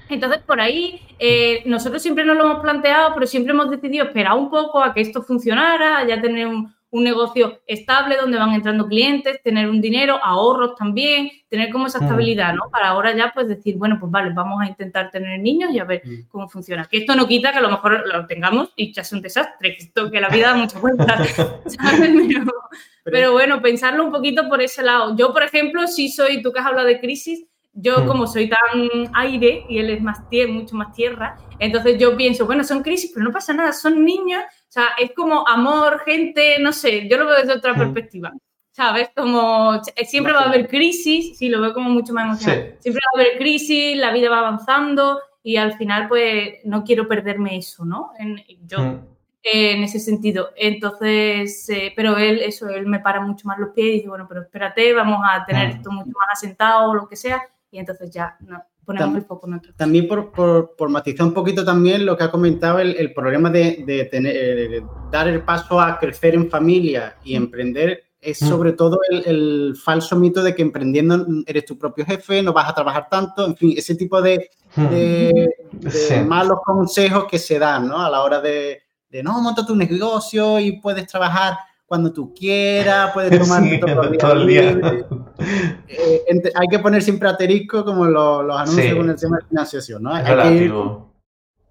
[0.08, 4.34] Entonces, por ahí, eh, nosotros siempre nos lo hemos planteado, pero siempre hemos decidido esperar
[4.34, 9.42] un poco a que esto funcionara, ya tener un, negocio estable donde van entrando clientes,
[9.42, 12.02] tener un dinero, ahorros también, tener como esa mm.
[12.04, 12.70] estabilidad, ¿no?
[12.70, 15.84] Para ahora ya, pues decir, bueno, pues vale, vamos a intentar tener niños y a
[15.84, 16.28] ver mm.
[16.28, 16.84] cómo funciona.
[16.84, 19.74] Que esto no quita que a lo mejor lo tengamos y ya es un desastre,
[19.74, 21.34] que esto que la vida da muchas vueltas,
[23.04, 25.16] Pero bueno, pensarlo un poquito por ese lado.
[25.16, 28.06] Yo, por ejemplo, sí soy, tú que has hablado de crisis, yo hmm.
[28.06, 32.46] como soy tan aire y él es más tierra, mucho más tierra, entonces yo pienso,
[32.46, 36.58] bueno, son crisis, pero no pasa nada, son niños, o sea, es como amor, gente,
[36.60, 37.78] no sé, yo lo veo desde otra hmm.
[37.78, 38.32] perspectiva.
[38.70, 39.10] ¿Sabes?
[39.14, 42.74] Como siempre va a haber crisis, sí, lo veo como mucho más emocional.
[42.80, 47.06] Siempre va a haber crisis, la vida va avanzando y al final, pues, no quiero
[47.06, 48.10] perderme eso, ¿no?
[48.18, 49.06] En, yo, hmm.
[49.44, 50.50] en ese sentido.
[50.56, 54.26] Entonces, eh, pero él, eso, él me para mucho más los pies y dice, bueno,
[54.28, 58.08] pero espérate, vamos a tener esto mucho más asentado o lo que sea y entonces
[58.08, 59.72] ya no, ponemos el foco en otro.
[59.74, 63.82] También por, por, matizar un poquito también lo que ha comentado, el, el problema de,
[63.84, 69.00] de tener, eh, dar el paso a crecer en familia y emprender es sobre todo
[69.10, 73.08] el, el, falso mito de que emprendiendo eres tu propio jefe, no vas a trabajar
[73.10, 78.00] tanto, en fin, ese tipo de, de, malos consejos que se dan ¿no?
[78.00, 83.12] a la hora de, de, no, monta tu negocio y puedes trabajar cuando tú quieras,
[83.12, 83.62] puedes tomar
[84.18, 84.70] todo, el día.
[85.88, 90.16] Eh, hay que poner siempre asterisco como los anuncios con el tema de financiación, ¿no?
[90.16, 91.12] Es relativo.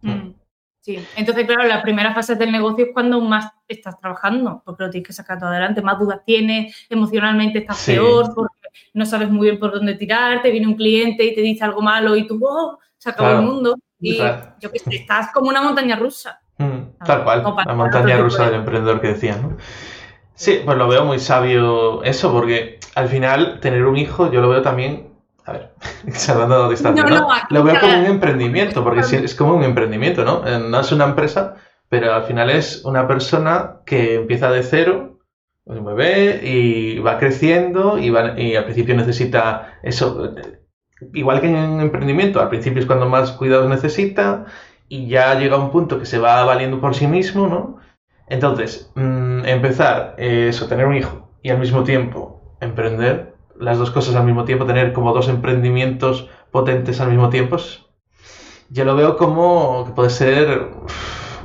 [0.01, 0.33] Mm,
[0.81, 4.89] sí, entonces claro, la primera fase del negocio es cuando más estás trabajando, porque lo
[4.89, 9.47] tienes que sacar todo adelante, más dudas tienes, emocionalmente estás peor, porque no sabes muy
[9.47, 12.37] bien por dónde tirar, te viene un cliente y te dice algo malo y tú,
[12.37, 13.75] wow, se acabó el mundo.
[13.99, 14.17] Y
[14.59, 16.41] yo que sé, estás como una montaña rusa.
[16.57, 19.57] Mm, tal cual, la montaña rusa del emprendedor que decías, ¿no?
[20.35, 24.49] Sí, pues lo veo muy sabio eso, porque al final tener un hijo yo lo
[24.49, 25.09] veo también,
[25.45, 25.73] a ver,
[26.13, 27.27] salvando distancia, ¿no?
[27.49, 30.45] lo veo como un emprendimiento, porque es como un emprendimiento, ¿no?
[30.47, 31.55] Eh, no es una empresa,
[31.89, 35.19] pero al final es una persona que empieza de cero,
[35.65, 40.33] un bebé, y va creciendo y, va, y al principio necesita eso,
[41.13, 44.45] igual que en un emprendimiento, al principio es cuando más cuidado necesita
[44.89, 47.77] y ya llega a un punto que se va valiendo por sí mismo, ¿no?
[48.33, 53.91] Entonces, mm, empezar eh, eso, tener un hijo y al mismo tiempo emprender, las dos
[53.91, 57.57] cosas al mismo tiempo, tener como dos emprendimientos potentes al mismo tiempo,
[58.69, 60.71] yo lo veo como que puede ser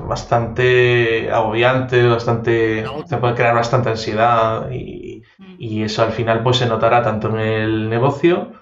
[0.06, 5.56] bastante agobiante, bastante, se puede crear bastante ansiedad y, mm.
[5.58, 8.52] y, eso al final pues se notará tanto en el negocio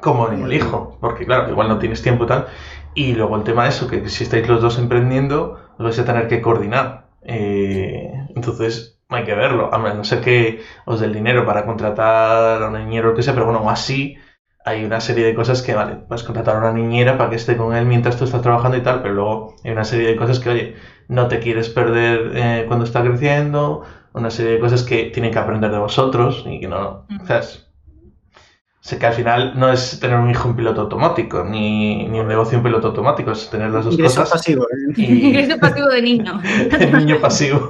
[0.00, 2.46] como en el hijo, porque claro, igual no tienes tiempo y tal.
[2.94, 6.04] Y luego el tema de eso, que si estáis los dos emprendiendo, lo vais a
[6.04, 7.03] tener que coordinar.
[7.24, 9.72] Eh, entonces, hay que verlo.
[9.74, 13.34] A no sé qué os del dinero para contratar a un niñero o que sea,
[13.34, 14.16] pero bueno, así
[14.64, 17.56] hay una serie de cosas que, vale, puedes contratar a una niñera para que esté
[17.56, 20.40] con él mientras tú estás trabajando y tal, pero luego hay una serie de cosas
[20.40, 20.74] que, oye,
[21.08, 23.84] no te quieres perder eh, cuando está creciendo,
[24.14, 27.42] una serie de cosas que tienen que aprender de vosotros y que no, o sea,
[28.84, 32.28] sé que al final no es tener un hijo en piloto automático, ni, ni un
[32.28, 34.30] negocio en piloto automático, es tener las dos Ingreso cosas.
[34.38, 34.64] pasivo.
[34.64, 34.92] ¿eh?
[35.00, 36.40] Ingreso pasivo de niño.
[36.78, 37.68] El niño pasivo.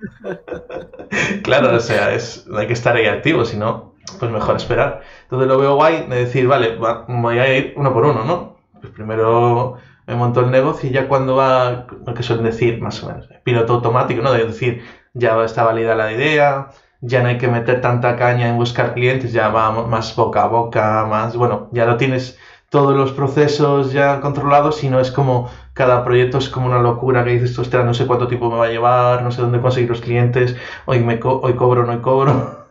[1.42, 5.02] claro, o sea, es, hay que estar ahí activo, si no, pues mejor esperar.
[5.24, 8.56] Entonces lo veo guay de decir, vale, va- voy a ir uno por uno, ¿no?
[8.80, 13.02] Pues primero me monto el negocio y ya cuando va, lo que suelen decir más
[13.02, 14.32] o menos, piloto automático, ¿no?
[14.32, 14.82] De decir,
[15.14, 16.68] ya está válida la idea,
[17.06, 20.46] ya no hay que meter tanta caña en buscar clientes, ya va más boca a
[20.46, 22.36] boca, más, bueno, ya lo tienes
[22.70, 27.22] todos los procesos ya controlados y no es como cada proyecto es como una locura
[27.24, 29.88] que dices, ostras, no sé cuánto tiempo me va a llevar, no sé dónde conseguir
[29.88, 32.64] los clientes, hoy, me co- hoy cobro, no hoy cobro.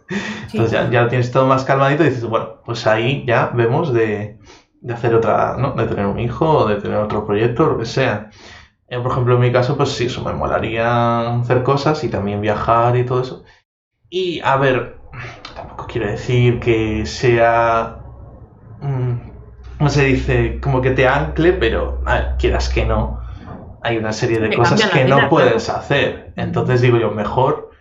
[0.48, 0.58] Sí.
[0.58, 3.94] Entonces ya, ya lo tienes todo más calmadito y dices, bueno, pues ahí ya vemos
[3.94, 4.38] de,
[4.82, 5.72] de hacer otra, ¿no?
[5.72, 8.30] De tener un hijo o de tener otro proyecto, lo que sea.
[8.88, 12.42] Eh, por ejemplo, en mi caso, pues sí, eso me molaría hacer cosas y también
[12.42, 13.44] viajar y todo eso.
[14.16, 15.00] Y a ver,
[15.56, 17.98] tampoco quiero decir que sea,
[18.80, 19.14] mm,
[19.80, 20.60] ¿cómo se dice?
[20.62, 23.20] Como que te ancle, pero a ver, quieras que no,
[23.82, 26.32] hay una serie de Te cosas que vida, no puedes hacer.
[26.36, 27.72] Entonces digo yo, mejor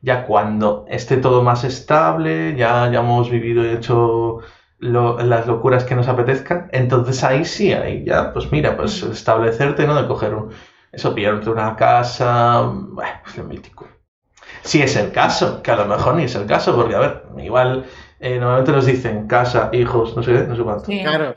[0.00, 4.38] ya cuando esté todo más estable, ya hayamos vivido y hecho
[4.78, 9.86] lo- las locuras que nos apetezcan, entonces ahí sí, ahí ya, pues mira, pues establecerte,
[9.86, 9.96] ¿no?
[10.00, 10.50] De coger un,
[10.92, 13.86] eso, pillarte una casa, bueno, pues lo mítico.
[14.64, 17.22] Si es el caso, que a lo mejor ni es el caso, porque a ver,
[17.38, 17.84] igual
[18.20, 20.84] eh, normalmente nos dicen casa, hijos, no sé, qué, no sé cuánto.
[20.86, 21.02] Sí.
[21.02, 21.36] Claro.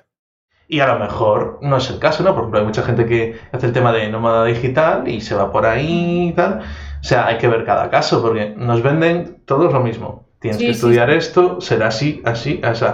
[0.69, 2.31] Y a lo mejor no es el caso, ¿no?
[2.33, 5.51] Por ejemplo, hay mucha gente que hace el tema de nómada digital y se va
[5.51, 6.61] por ahí y tal.
[6.99, 10.27] O sea, hay que ver cada caso porque nos venden todos lo mismo.
[10.39, 12.85] Tienes Sí, que sí, estudiar esto, será así, así, así.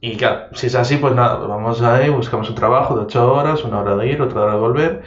[0.00, 3.64] Y claro, si es así, pues nada, vamos ahí, buscamos un trabajo de ocho horas,
[3.64, 5.02] una hora de ir, otra hora de volver.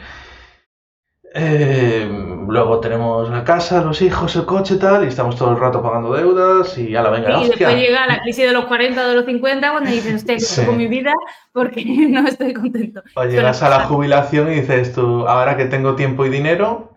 [1.34, 5.58] Eh, luego tenemos la casa, los hijos, el coche y tal, y estamos todo el
[5.58, 7.68] rato pagando deudas y a la venga, y hostia.
[7.68, 10.60] después llega la crisis de los 40 de los 50 cuando dices, hostia, ¿qué Sí.
[10.60, 11.12] hago con mi vida?
[11.52, 13.02] Porque no estoy contento.
[13.14, 16.92] O llegas a la jubilación y dices tú, ahora que tengo tiempo y dinero,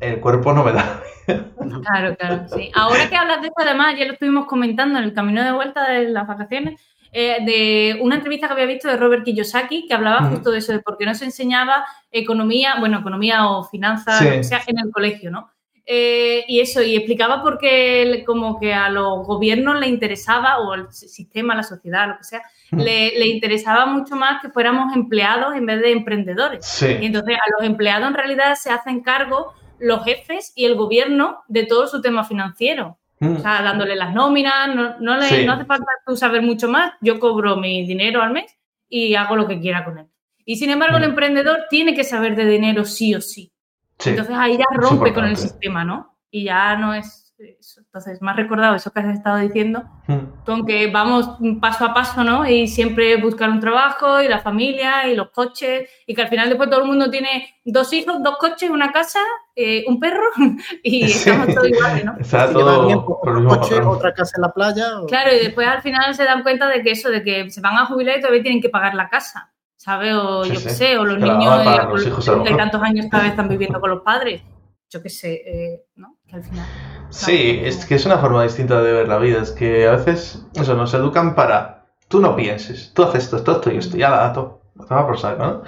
[0.00, 1.00] el cuerpo no me da.
[1.26, 2.70] Claro, claro, sí.
[2.74, 5.88] Ahora que hablas de esto, además, ya lo estuvimos comentando en el camino de vuelta
[5.90, 6.80] de las vacaciones,
[7.18, 10.72] eh, de una entrevista que había visto de Robert Kiyosaki que hablaba justo de eso,
[10.72, 14.44] de por qué no se enseñaba economía, bueno, economía o finanzas, Sí.
[14.44, 15.48] sea, en el colegio, ¿no?
[15.86, 20.72] Eh, y eso, y explicaba por qué como que a los gobiernos le interesaba, o
[20.72, 25.54] al sistema, la sociedad, lo que sea, le, le interesaba mucho más que fuéramos empleados
[25.54, 26.82] en vez de emprendedores.
[26.82, 31.38] Y entonces a los empleados en realidad se hacen cargo los jefes y el gobierno
[31.48, 32.98] de todo su tema financiero.
[33.20, 33.36] Mm.
[33.36, 35.44] O sea, dándole las nóminas, no, no, le, Sí.
[35.46, 36.92] no hace falta tú saber mucho más.
[37.00, 38.54] Yo cobro mi dinero al mes
[38.88, 40.06] y hago lo que quiera con él.
[40.44, 41.10] Y sin embargo, el Mm.
[41.10, 43.52] emprendedor tiene que saber de dinero sí o sí.
[43.98, 44.10] sí.
[44.10, 46.18] Entonces ahí ya rompe con el sistema, ¿no?
[46.30, 47.80] Y ya no es eso.
[47.80, 50.44] Entonces, me has recordado eso que has estado diciendo, Mm.
[50.44, 52.48] con que vamos paso a paso, ¿no?
[52.48, 56.48] Y siempre buscar un trabajo y la familia y los coches y que al final
[56.48, 59.18] después todo el mundo tiene dos hijos, dos coches, una casa,
[59.54, 60.22] eh, un perro
[60.82, 61.28] y Sí.
[61.30, 62.16] estamos todos iguales, ¿no?
[62.18, 63.96] Está todo bien, pues, por otro mismo coche, patrón.
[63.96, 65.00] otra casa en la playa.
[65.00, 67.60] o- Claro, y después al final se dan cuenta de que eso, de que se
[67.60, 70.14] van a jubilar y todavía tienen que pagar la casa, ¿sabes?
[70.14, 70.76] O Sí, yo qué sí.
[70.76, 72.54] sé, o los niños van a pagar los con los hijos, a lo 30 y
[72.54, 72.70] mejor.
[72.70, 74.42] tantos años cada vez están viviendo con los padres.
[74.88, 76.18] Yo qué sé, eh, ¿no?
[76.26, 76.66] Que al final.
[77.10, 79.42] Sí, es que es una forma distinta de ver la vida.
[79.42, 81.76] Es que a veces eso nos educan para
[82.08, 84.62] tú no pienses, tú haces esto, esto, esto y esto, ya la dato.
[84.88, 85.62] Toma por saco, ¿no?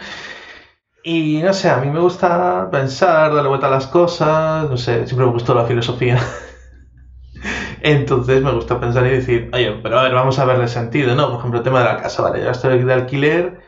[1.02, 5.07] Y no sé, a mí me gusta pensar, darle vuelta a las cosas, no sé,
[5.07, 6.18] siempre me gustó la filosofía.
[7.81, 11.28] Entonces me gusta pensar y decir, oye, pero a ver, vamos a verle sentido, ¿no?
[11.31, 13.61] Por ejemplo, el tema de la casa, vale, yo estoy de alquiler,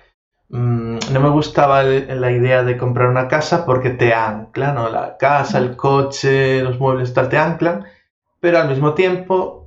[0.50, 4.88] mm, no me gustaba el- la idea de comprar una casa porque te ancla, ¿no?
[4.88, 7.84] La casa, el coche, los muebles, tal, te anclan,
[8.40, 9.66] pero al mismo tiempo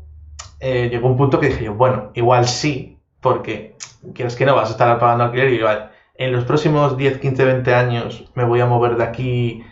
[0.59, 3.75] eh, llegó un punto que dije yo, bueno, igual sí, porque
[4.13, 5.81] quieres que no vas a estar pagando alquiler y vale,
[6.15, 9.63] en los próximos 10, 15, 20 años me voy a mover de aquí,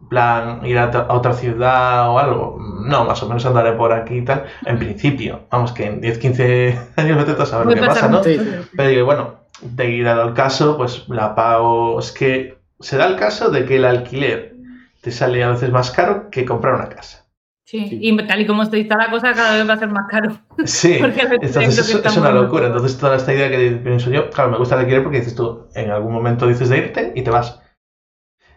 [0.00, 2.58] en plan, ir a, a otra ciudad o algo.
[2.58, 4.46] No, más o menos andaré por aquí y tal.
[4.64, 8.08] En principio, vamos, que en 10, 15 años vete tú a saber Puede qué pasa,
[8.08, 8.24] ¿no?
[8.24, 8.40] Sí.
[8.76, 11.98] Pero digo, bueno, de ir al caso, pues la pago.
[11.98, 14.56] Es que se da el caso de que el alquiler
[15.00, 17.26] te sale a veces más caro que comprar una casa.
[17.64, 17.86] Sí.
[17.88, 17.98] Sí.
[18.00, 20.36] y tal y como está la cosa, cada vez va a ser más caro.
[20.64, 22.66] Sí, entonces que es, una locura.
[22.66, 25.68] Entonces toda esta idea que pienso yo, claro, me gusta el alquiler porque dices tú,
[25.74, 27.60] en algún momento dices de irte y te vas.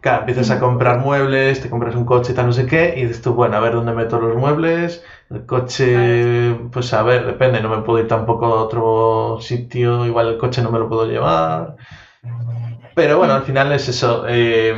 [0.04, 3.22] Claro, empiezas a comprar muebles, te compras un coche, tal, no sé qué, y dices
[3.22, 5.02] tú, bueno, a ver dónde meto los muebles.
[5.30, 10.28] El coche, pues a ver, depende, no me puedo ir tampoco a otro sitio, igual
[10.28, 11.78] el coche no me lo puedo llevar.
[12.96, 14.26] Pero bueno, al final es eso.
[14.28, 14.74] Eh,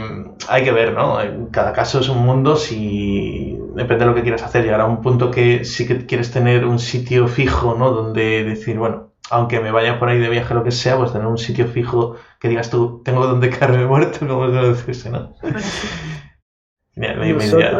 [0.47, 1.19] hay que ver, ¿no?
[1.21, 2.55] En cada caso es un mundo.
[2.55, 6.31] Si depende de lo que quieras hacer, llegará a un punto que sí que quieres
[6.31, 7.91] tener un sitio fijo, ¿no?
[7.91, 11.27] Donde decir, bueno, aunque me vaya por ahí de viaje, lo que sea, pues tener
[11.27, 15.35] un sitio fijo que digas tú, tengo donde caerme muerto, como se decirse, ¿no?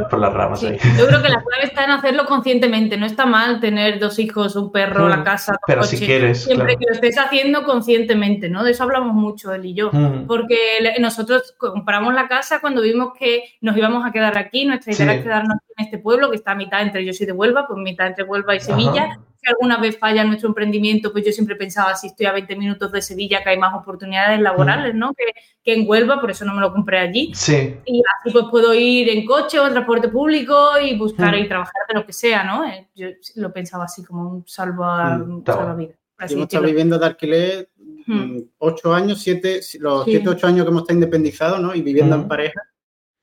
[0.10, 0.78] por las ramas ahí.
[0.98, 2.98] Yo creo que la clave está en hacerlo conscientemente.
[2.98, 6.44] No está mal tener dos hijos, un perro, la mm, casa, pero si quieres.
[6.44, 8.66] Siempre que lo estés haciendo conscientemente, ¿no?
[8.66, 9.90] De eso hablamos mucho él y yo.
[9.94, 10.28] Mm.
[10.28, 10.58] Porque
[11.00, 14.66] nosotros compramos la casa cuando vimos que nos íbamos a quedar aquí.
[14.66, 17.32] Nuestra idea era quedarnos en este pueblo que está a mitad entre yo soy de
[17.32, 19.18] Huelva, pues mitad entre Huelva y Sevilla
[19.50, 23.02] alguna vez falla nuestro emprendimiento, pues yo siempre pensaba, si estoy a 20 minutos de
[23.02, 25.14] Sevilla, que hay más oportunidades laborales, ¿no?
[25.14, 25.26] Que,
[25.64, 27.32] que, en Huelva, por eso no me lo compré allí.
[27.34, 27.78] Sí.
[27.86, 31.82] Y así pues puedo ir en coche o en transporte público y buscar y trabajar
[31.88, 32.66] de lo que sea, ¿no?
[32.66, 35.98] Eh, yo lo pensaba así como un salvo a, salvavidas.
[36.20, 37.70] Hemos estado viviendo de alquiler
[38.06, 41.76] mm, ocho años, siete, los siete, ocho años que hemos estado independizados, ¿no?
[41.76, 42.62] Y viviendo en pareja.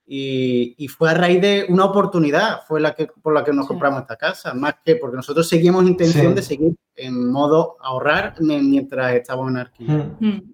[0.05, 4.01] Y, fue a raíz de una oportunidad, fue la que por la que nos compramos
[4.01, 9.51] esta casa, más que porque nosotros seguíamos intención de seguir en modo ahorrar mientras estábamos
[9.51, 10.05] en alquiler.
[10.19, 10.27] Hmm.
[10.27, 10.53] Hmm.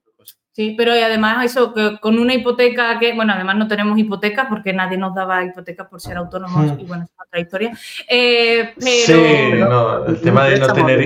[0.52, 4.74] Sí, pero además eso, que con una hipoteca que, bueno, además no tenemos hipotecas porque
[4.74, 6.80] nadie nos daba hipotecas por ser autónomos hmm.
[6.82, 7.72] y bueno, es otra historia.
[8.10, 11.06] Eh, pero, sí, no, el tema de no tener...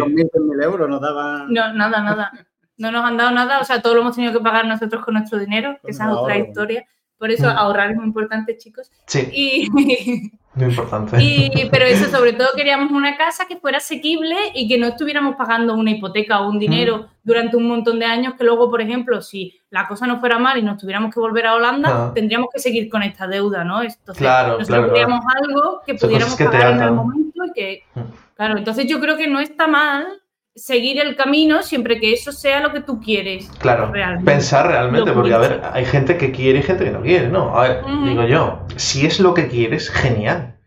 [0.64, 1.54] euros nos daban...
[1.54, 2.32] No, nada, nada.
[2.78, 5.14] No nos han dado nada, o sea, todo lo hemos tenido que pagar nosotros con
[5.14, 6.88] nuestro dinero, que esa es otra historia.
[7.18, 7.58] Por eso mm.
[7.58, 8.92] ahorrar es muy importante, chicos.
[9.06, 9.30] Sí.
[9.32, 9.70] Y,
[10.56, 11.18] muy importante.
[11.22, 15.36] Y, pero eso, sobre todo, queríamos una casa que fuera asequible y que no estuviéramos
[15.36, 17.06] pagando una hipoteca o un dinero mm.
[17.24, 20.58] durante un montón de años, que luego, por ejemplo, si la cosa no fuera mal
[20.58, 23.82] y nos tuviéramos que volver a Holanda, tendríamos que seguir con esta deuda, ¿no?
[23.82, 27.84] Entonces, claro, nosotros algo que pudiéramos pagar en el momento y que...
[27.96, 28.02] Mm.
[28.36, 30.23] Claro, entonces yo creo que no está mal
[30.56, 33.50] seguir el camino siempre que eso sea lo que tú quieres.
[33.60, 33.92] Claro,
[34.24, 37.58] pensar realmente, porque a ver, hay gente que quiere y gente que no quiere, ¿no?
[37.58, 40.60] A ver, digo yo, si es lo que quieres, genial,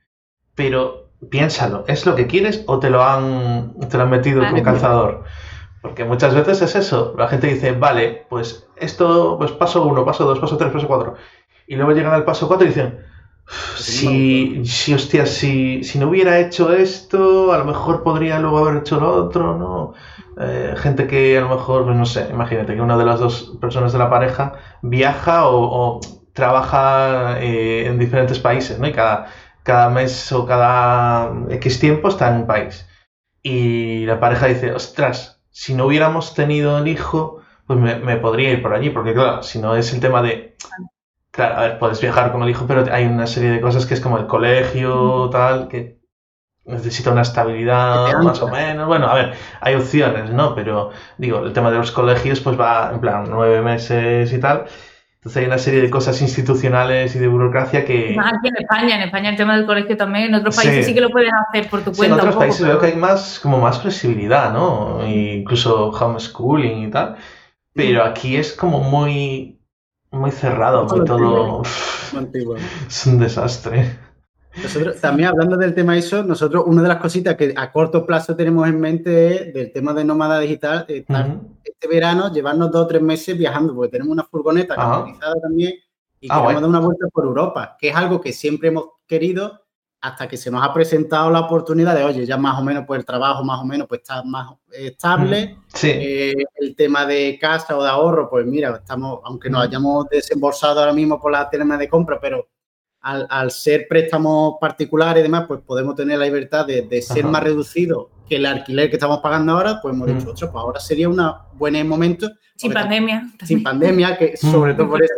[0.54, 4.60] pero piénsalo, ¿es lo que quieres o te lo han, te lo han metido con
[4.62, 5.24] calzador?
[5.82, 10.24] Porque muchas veces es eso, la gente dice, vale, pues esto, pues paso uno, paso
[10.24, 11.14] dos, paso tres, paso cuatro,
[11.68, 12.98] y luego llegan al paso cuatro y dicen,
[13.76, 18.78] si, si, hostia, si, si, no hubiera hecho esto, a lo mejor podría luego haber
[18.78, 19.94] hecho lo otro, ¿no?
[20.38, 23.56] Eh, gente que a lo mejor, pues no sé, imagínate que una de las dos
[23.60, 26.00] personas de la pareja viaja o,
[26.32, 28.86] trabaja eh, en diferentes países, ¿no?
[28.88, 29.28] Y cada,
[29.62, 32.86] cada mes o cada X tiempo está en un país.
[33.42, 38.50] Y la pareja dice, ostras, si no hubiéramos tenido el hijo, pues me, me podría
[38.50, 40.56] ir por allí, porque claro, si no es el tema de
[41.36, 43.92] Claro, a ver, puedes viajar con el hijo, pero hay una serie de cosas que
[43.92, 45.98] es como el colegio, tal, que
[46.64, 48.86] necesita una estabilidad más o menos.
[48.86, 50.54] Bueno, a ver, hay opciones, ¿no?
[50.54, 54.64] Pero digo, el tema de los colegios, pues va en plan nueve meses y tal.
[55.16, 58.16] Entonces hay una serie de cosas institucionales y de burocracia que...
[58.18, 61.02] aquí en España, en España el tema del colegio también, en otros países sí, que
[61.02, 62.14] lo pueden hacer por tu cuenta.
[62.14, 65.06] en otros países veo que hay más, como más flexibilidad, ¿no?
[65.06, 67.16] incluso homeschooling y tal.
[67.74, 69.55] Pero aquí es como muy
[70.16, 71.62] muy cerrado, muy todo.
[72.88, 73.98] Es un desastre.
[74.62, 78.34] Nosotros, también hablando del tema eso, nosotros una de las cositas que a corto plazo
[78.34, 82.86] tenemos en mente es del tema de nómada digital, estar este verano, llevarnos dos o
[82.86, 85.74] tres meses viajando, porque tenemos una furgoneta caracterizada también
[86.20, 89.65] y ah, queremos dar una vuelta por Europa, que es algo que siempre hemos querido
[90.06, 93.00] hasta que se nos ha presentado la oportunidad de, oye, ya más o menos pues
[93.00, 95.58] el trabajo más o menos pues está más estable.
[95.74, 95.90] Sí.
[95.90, 100.80] Eh, el tema de casa o de ahorro, pues mira, estamos, aunque nos hayamos desembolsado
[100.80, 102.48] ahora mismo por la tema de compra, pero
[103.00, 108.10] al, ser préstamos particulares y demás, pues podemos tener la libertad de, ser más reducido
[108.28, 111.20] que el alquiler que estamos pagando ahora, pues hemos dicho, pues ahora sería un
[111.54, 112.28] buen momento.
[112.56, 113.28] Sin pandemia.
[113.44, 115.12] Sin pandemia, que sobre todo por eso.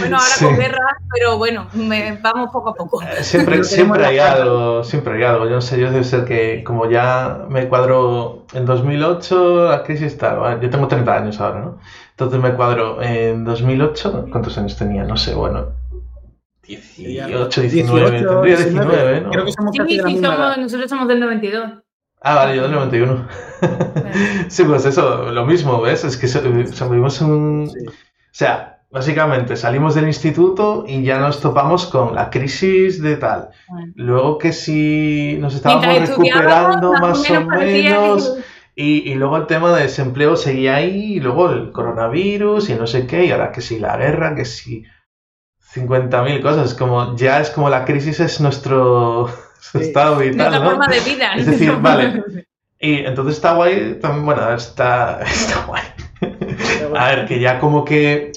[0.00, 1.68] bueno, ahora con guerra, pero bueno,
[2.20, 3.02] vamos poco a poco.
[3.02, 5.44] Eh, siempre, siempre hay algo, siempre hay algo.
[5.44, 10.08] Yo no sé, yo debe ser que como ya me cuadro en 2008, la crisis
[10.08, 11.78] está, yo tengo 30 años ahora, ¿no?
[12.10, 15.04] Entonces me cuadro en 2008, ¿cuántos años tenía?
[15.04, 15.68] No sé, bueno,
[16.66, 19.30] 18, 19, tendría 19, ¿no?
[19.30, 21.72] Creo que somos casi de la misma nosotros somos del 92.
[22.24, 23.26] Ah, vale, yo del 91.
[24.48, 26.04] sí, pues eso, lo mismo, ¿ves?
[26.04, 26.26] Es que
[26.88, 27.68] vivimos un...
[27.68, 33.50] O sea, básicamente salimos del instituto y ya nos topamos con la crisis de tal.
[33.94, 38.38] Luego que si nos estábamos recuperando más o menos...
[38.74, 42.86] Y, y, luego el tema de desempleo seguía ahí, y luego el coronavirus y no
[42.86, 44.84] sé qué, y ahora que si la guerra, que si
[45.74, 49.28] 50.000 cosas, como ya es como la crisis es nuestro
[49.74, 50.70] estado vital, ¿no?
[50.70, 51.34] forma de vida.
[51.34, 52.22] Es decir, vale.
[52.84, 55.84] Y entonces está guay, también, bueno, está, está guay.
[56.96, 58.32] A ver, que ya como que,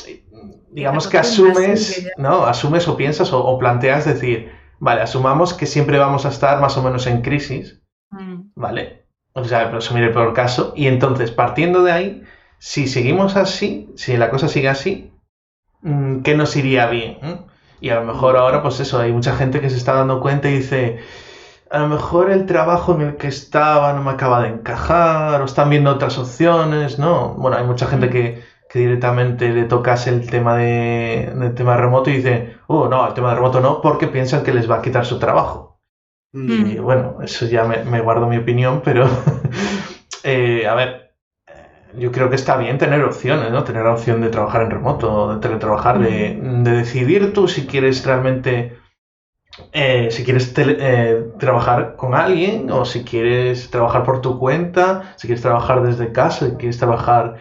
[0.70, 2.46] digamos que asumes, ¿no?
[2.46, 6.84] Asumes o piensas o, planteas decir, vale, asumamos que siempre vamos a estar más o
[6.84, 8.52] menos en crisis, mm.
[8.54, 9.08] ¿vale?
[9.34, 10.74] O sea, asumir el peor caso.
[10.76, 12.24] Y entonces, partiendo de ahí,
[12.60, 15.12] si seguimos así, si la cosa sigue así,
[15.82, 17.18] mm, ¿qué nos iría bien?
[17.80, 20.50] Y a lo mejor ahora, pues eso, hay mucha gente que se está dando cuenta
[20.50, 21.00] y dice,
[21.70, 25.46] a lo mejor el trabajo en el que estaba no me acaba de encajar, o
[25.46, 27.36] están viendo otras opciones, ¿no?
[27.36, 32.18] Bueno, hay mucha gente que, directamente le tocas el tema de, del tema remoto y
[32.18, 35.06] dice, oh, no, el tema de remoto no, porque piensan que les va a quitar
[35.06, 35.80] su trabajo.
[36.34, 36.66] Mm.
[36.68, 39.08] Y bueno, eso ya me, guardo mi opinión, pero
[40.24, 41.05] eh, a ver,
[41.98, 43.64] yo creo que está bien tener opciones, ¿no?
[43.64, 48.06] Tener la opción de trabajar en remoto, de teletrabajar, de, de decidir tú si quieres
[48.06, 48.78] realmente,
[49.72, 55.28] eh, si quieres eh, trabajar con alguien o si quieres trabajar por tu cuenta, si
[55.28, 57.38] quieres trabajar desde casa, si quieres trabajar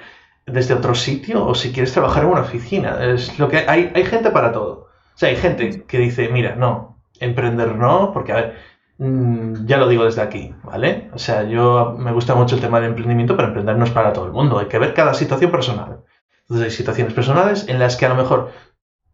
[0.47, 2.99] desde otro sitio o si quieres trabajar en una oficina.
[3.05, 4.89] Es lo que hay, hay gente para todo.
[5.15, 8.55] O sea, hay gente que dice, mira, no, emprender no, porque a ver,
[8.99, 11.11] ya lo digo desde aquí, ¿vale?
[11.13, 14.13] O sea, yo me gusta mucho el tema del emprendimiento, pero emprender no es para
[14.13, 14.59] todo el mundo.
[14.59, 16.05] Hay que ver cada situación personal.
[16.43, 18.53] Entonces hay situaciones personales en las que a lo mejor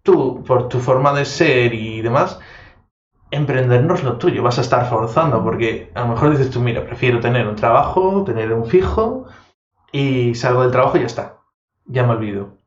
[0.02, 2.40] tú, por tu forma de ser y demás,
[3.30, 6.60] emprender no es lo tuyo, vas a estar forzando, porque a lo mejor dices tú,
[6.60, 9.26] mira, prefiero tener un trabajo, tener un fijo,
[9.92, 11.38] y salgo del trabajo y ya está.
[11.86, 12.59] Ya me olvido.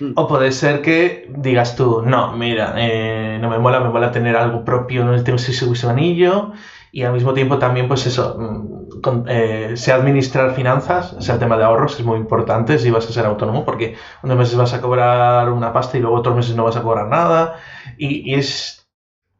[0.00, 0.12] Mm.
[0.16, 4.36] O puede ser que digas tú, no, mira, eh, no me mola, me mola tener
[4.36, 6.52] algo propio, no tengo ese anillo
[6.94, 11.40] y al mismo tiempo también, pues eso, mm, eh, sé administrar finanzas, o sea, el
[11.40, 14.74] tema de ahorros es muy importante si vas a ser autónomo, porque unos meses vas
[14.74, 17.56] a cobrar una pasta y luego otros meses no vas a cobrar nada,
[17.98, 18.88] y, es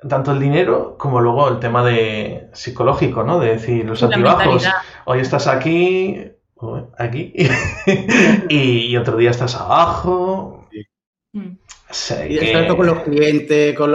[0.09, 3.39] tanto el dinero como luego el tema de psicológico, ¿no?
[3.39, 4.69] De decir, los altibajos,
[5.05, 6.34] hoy estás aquí,
[6.99, 7.33] aquí,
[8.49, 10.69] y, otro día estás abajo.
[11.33, 11.57] Mm.
[12.77, 13.91] con los clientes, con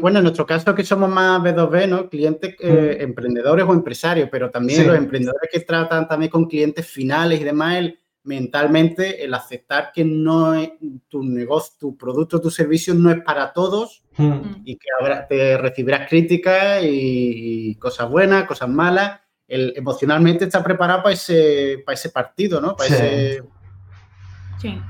[0.00, 2.08] bueno, en nuestro caso que somos más B2B, ¿no?
[2.08, 3.02] Clientes eh, mm.
[3.02, 7.90] emprendedores o empresarios, pero también los emprendedores que tratan también con clientes finales y demás,
[8.24, 10.70] mentalmente el aceptar que no es
[11.08, 14.62] tu negocio, tu producto, tu servicio no es para todos mm.
[14.64, 14.88] y que
[15.28, 22.10] te recibirás críticas y cosas buenas, cosas malas emocionalmente está preparado para ese, para ese
[22.10, 22.76] partido, ¿no?
[22.76, 23.38] Para sí.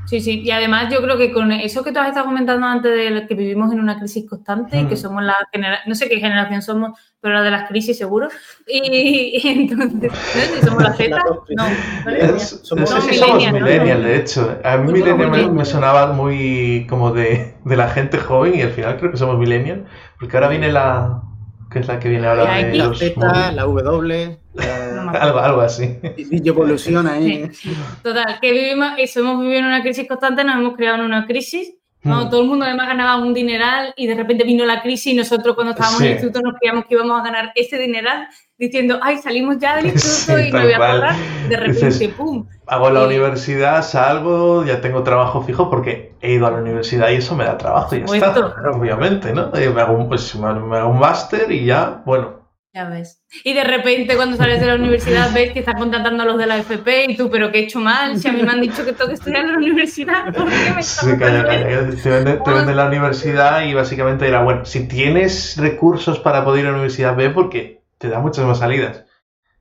[0.06, 2.90] Sí, sí, Y además yo creo que con eso que tú has estado comentando antes
[2.90, 6.62] de que vivimos en una crisis constante, que somos la generación, no sé qué generación
[6.62, 8.28] somos, pero la de las crisis seguro.
[8.66, 11.18] Y, entonces, no sé si somos la Z.
[11.50, 14.58] No, somos, millennials, de hecho.
[14.64, 18.96] A mí millennial me, sonaba muy como de, de la gente joven y al final
[18.96, 19.82] creo que somos millennials,
[20.18, 21.22] porque ahora viene la,
[21.70, 25.98] que es la que viene ahora de la Z, la W, algo, algo así.
[26.16, 27.50] Y evoluciona ahí.
[28.02, 31.26] Total, que vivimos, eso, hemos vivido en una crisis constante, nos hemos creado en una
[31.26, 31.74] crisis.
[32.02, 32.30] Hmm.
[32.30, 35.56] todo el mundo además ganaba un dineral y de repente vino la crisis y nosotros
[35.56, 39.18] cuando estábamos en el instituto nos creíamos que íbamos a ganar ese dineral diciendo, ay,
[39.18, 41.16] salimos ya del instituto y me voy a pagar.
[41.48, 42.46] De repente, ¡pum!
[42.66, 47.16] Hago la universidad, salgo, ya tengo trabajo fijo porque he ido a la universidad y
[47.16, 49.50] eso me da trabajo y ya está, obviamente, ¿no?
[49.50, 50.46] Me hago un, pues, me
[50.76, 52.37] hago un máster y ya, bueno.
[52.74, 53.22] Ya ves.
[53.44, 56.46] Y de repente cuando sales de la universidad ves que estás contratando a los de
[56.46, 58.18] la FP y tú, pero ¿qué he hecho mal?
[58.18, 60.72] Si a mí me han dicho que tengo que estudiar en la universidad, ¿por qué
[60.74, 61.90] me sí, calla, calla.
[61.90, 66.70] Te venden, la universidad y básicamente era, bueno, si tienes recursos para poder ir a
[66.70, 69.04] la universidad, ve porque te da muchas más salidas.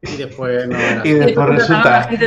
[0.01, 2.17] Y después, no, y después resulta que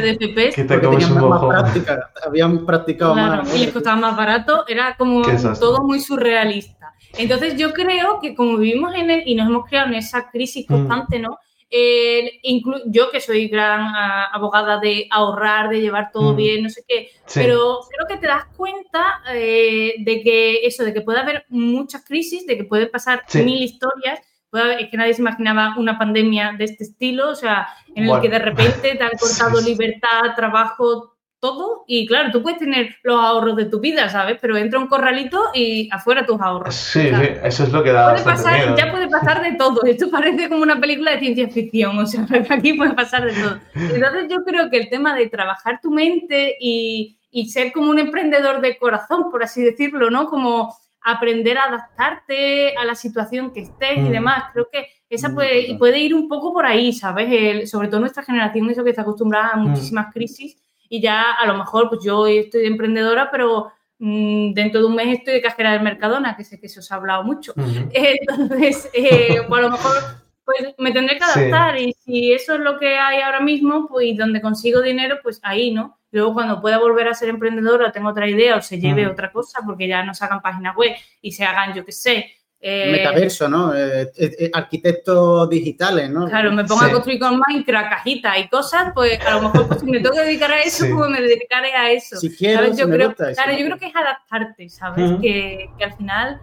[0.65, 3.55] te comes un más, práctica, habían practicado más.
[3.55, 5.23] Y les costaba más barato, era como
[5.59, 6.93] todo muy surrealista.
[7.19, 10.67] Entonces yo creo que como vivimos en él y nos hemos creado en esa crisis
[10.69, 10.73] mm.
[10.73, 11.39] constante, ¿no?
[11.73, 12.41] Eh,
[12.87, 16.37] yo que soy gran ah, abogada de ahorrar, de llevar todo mm.
[16.37, 20.93] bien, no sé qué, pero creo que te das cuenta eh, de que eso, de
[20.93, 24.21] que puede haber muchas crisis, de que puede pasar mil historias
[24.53, 28.29] es que nadie se imaginaba una pandemia de este estilo, o sea, en el que
[28.29, 31.10] de repente te han cortado libertad, trabajo,
[31.41, 31.85] todo.
[31.87, 34.39] Y claro, tú puedes tener los ahorros de tu vida, ¿sabes?
[34.41, 36.75] Pero entra un corralito y afuera tus ahorros.
[36.75, 38.13] Sí, sí eso es lo que da.
[38.13, 39.83] Puede pasar, ya puede pasar de todo.
[39.85, 43.59] Esto parece como una película de ciencia ficción, o sea, aquí puede pasar de todo.
[43.75, 47.99] Entonces, yo creo que el tema de trabajar tu mente y, y ser como un
[47.99, 50.27] emprendedor de corazón, por así decirlo, ¿no?
[50.27, 54.11] Como aprender a adaptarte a la situación que estés y mm.
[54.11, 54.45] demás.
[54.53, 57.71] Creo que esa mm, puede, puede ir un poco por ahí, ¿sabes?
[57.71, 59.69] sobre todo nuestra generación, eso que está acostumbrada a mm.
[59.69, 60.59] muchísimas crisis
[60.91, 65.19] y ya a lo mejor, pues yo estoy emprendedora, pero mm, dentro de un mes
[65.19, 67.55] estoy de cajera del Mercadona, que sé que se os ha hablado mucho.
[67.93, 69.97] Entonces, eh, pues a lo mejor
[70.45, 74.17] pues me tendré que adaptar y si eso es lo que hay ahora mismo, pues
[74.17, 76.01] donde consigo dinero, pues ahí, ¿no?
[76.11, 79.61] Luego cuando pueda volver a ser emprendedora tengo otra idea o se lleve otra cosa,
[79.65, 80.91] porque ya no se hagan páginas web
[81.23, 82.33] y se hagan, yo qué sé,
[82.63, 83.75] eh, Metaverso, ¿no?
[83.75, 86.27] Eh, eh, arquitectos digitales, ¿no?
[86.29, 89.81] Claro, me pongo a construir con Minecraft cajitas y cosas, pues a lo mejor pues,
[89.81, 92.17] si me tengo que dedicar a eso, pues me dedicaré a eso.
[92.17, 95.13] Si quiero, yo creo, claro, yo creo que es adaptarte, ¿sabes?
[95.23, 96.41] que, que, al final,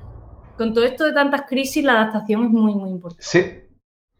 [0.57, 3.24] con todo esto de tantas crisis, la adaptación es muy, muy importante.
[3.24, 3.45] Sí,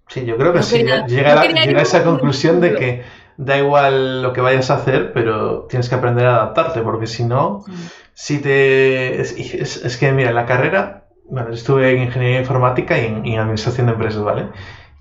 [0.08, 0.84] sí, yo creo que sí.
[1.08, 3.04] llega, a esa conclusión de que
[3.38, 7.24] da igual lo que vayas a hacer, pero tienes que aprender a adaptarte, porque si
[7.24, 7.66] no,
[8.14, 9.20] si te...
[9.20, 13.94] Es, es que, mira, la carrera bueno, estuve en ingeniería informática y en, administración de
[13.94, 14.50] empresas, ¿vale?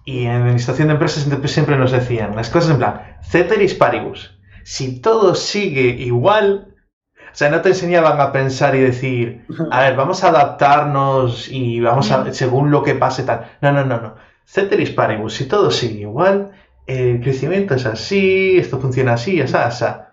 [0.05, 4.39] Y en administración de empresas siempre nos decían las cosas en plan, ceteris paribus.
[4.65, 6.75] Si todo sigue igual,
[7.33, 11.81] o sea, no te enseñaban a pensar y decir, a ver, vamos a adaptarnos y
[11.81, 13.53] vamos a, según lo que pase tal.
[13.61, 14.15] No, no, no, no.
[14.45, 16.53] Ceteris paribus, si todo sigue igual,
[16.87, 20.06] el crecimiento es así, esto funciona así, esa, esa.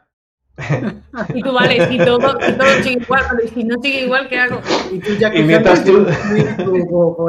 [1.33, 2.39] Y tú, vale, si todo,
[2.83, 4.61] sigue igual, pero si no sigue igual, ¿qué hago?
[4.91, 6.05] Y tú ya y mientras tú...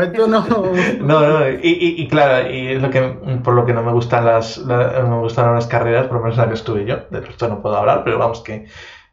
[0.01, 0.47] esto no...
[1.01, 3.01] No, no, y, y, claro, y es lo que,
[3.43, 6.37] por lo que no me gustan las, no me gustan las carreras, por lo menos
[6.37, 8.67] la que estuve yo, de esto no puedo hablar, pero vamos que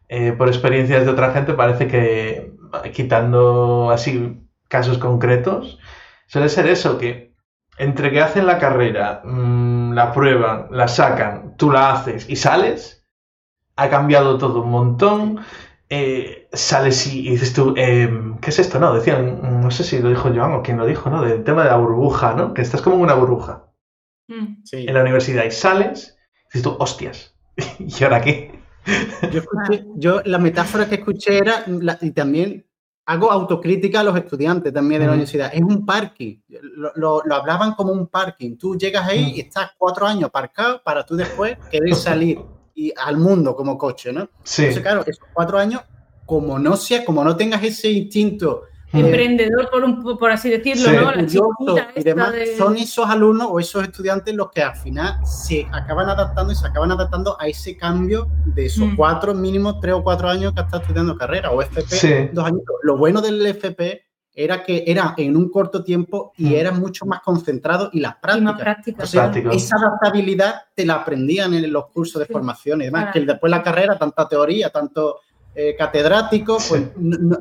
[0.09, 2.51] eh, por experiencias de otra gente parece que
[2.93, 5.80] quitando así casos concretos,
[6.28, 7.34] suele ser eso, que
[7.78, 13.00] entre que hacen la carrera, mm, la prueban, la sacan, tú la haces y sales
[13.82, 15.39] ha cambiado todo un montón.
[15.89, 18.79] Eh, sales y, dices tú, em, ¿qué es esto?
[18.79, 21.21] No, decían, no sé si lo dijo Joan o quién lo dijo, ¿no?
[21.21, 22.53] Del tema de la burbuja, ¿no?
[22.53, 23.65] Que estás como en una burbuja
[24.29, 24.63] mm.
[24.71, 27.36] en la universidad y sales, y dices tú, hostias,
[27.79, 28.57] ¿y ahora qué?
[29.95, 31.65] Yo, la metáfora que escuché era,
[32.01, 32.65] y también
[33.05, 36.38] hago autocrítica a los estudiantes también de la universidad, es un parking,
[36.95, 41.15] lo, hablaban como un parking, tú llegas ahí y estás cuatro años aparcado para tú
[41.15, 42.39] después querer salir
[42.82, 44.29] y al mundo como coche, ¿no?
[44.43, 44.63] Sí.
[44.63, 45.82] Entonces, claro, esos cuatro años,
[46.25, 50.91] como no sea, como no tengas ese instinto eh, emprendedor, por, un, por así decirlo,
[50.91, 51.75] ¿no?
[51.75, 56.09] La y demás, son esos alumnos o esos estudiantes los que al final se acaban
[56.09, 58.95] adaptando y se acaban adaptando a ese cambio de esos mm.
[58.95, 62.61] cuatro, mínimo tres o cuatro años que está estudiando carrera o FP, dos años.
[62.82, 66.53] Lo bueno del FP era que era en un corto tiempo y mm.
[66.53, 69.13] era mucho más concentrado y las prácticas.
[69.13, 73.61] esa adaptabilidad te la aprendían en los cursos de formación y demás, que después la
[73.61, 75.19] carrera, tanta teoría, tanto
[75.53, 76.84] eh, catedrático, pues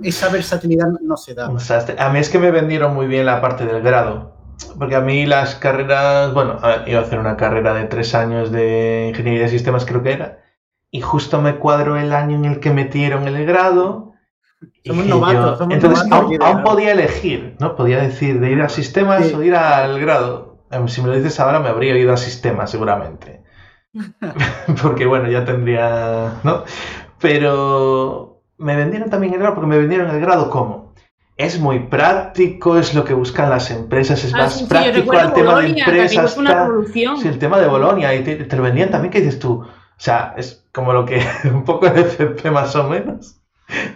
[0.02, 1.50] esa versatilidad no se da.
[1.56, 4.38] Este, a mí es que me vendieron muy bien la parte del grado.
[4.78, 9.06] Porque a mí las carreras, bueno, iba a hacer una carrera de tres años de
[9.08, 10.40] ingeniería de sistemas, creo que era,
[10.90, 14.09] y justo me cuadro el año en el que metieron el grado,
[14.84, 15.60] somos novatos.
[15.70, 17.76] entonces, aún, podía elegir, ¿no?
[17.76, 20.58] Podía decir de ir a sistemas o ir al grado.
[20.70, 23.42] Em, si me lo dices ahora, me habría ido a sistemas, seguramente.
[24.82, 26.64] porque, bueno, ya tendría, ¿no?
[27.20, 30.90] Pero me vendieron también el grado, porque me vendieron el grado como
[31.36, 35.60] es muy práctico, es lo que buscan las empresas, es ah, más práctico el tema
[35.60, 36.36] de empresas.
[36.92, 40.34] sí, el tema de Bolonia, y te, lo vendían también, que dices tú, o sea,
[40.36, 43.39] es como lo que un poco de FP más o menos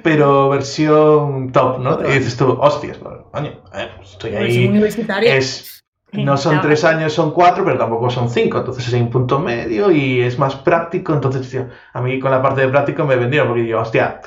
[0.03, 2.01] pero versión top, ¿no?
[2.03, 4.83] Y dices tú, hostias, coño, a ver, estoy ahí.
[5.27, 5.75] Es,
[6.13, 8.59] no son tres años, son cuatro, pero tampoco son cinco.
[8.59, 11.13] Entonces hay un punto medio y es más práctico.
[11.13, 14.21] Entonces, tío, a mí con la parte de práctico me vendieron porque yo, hostia,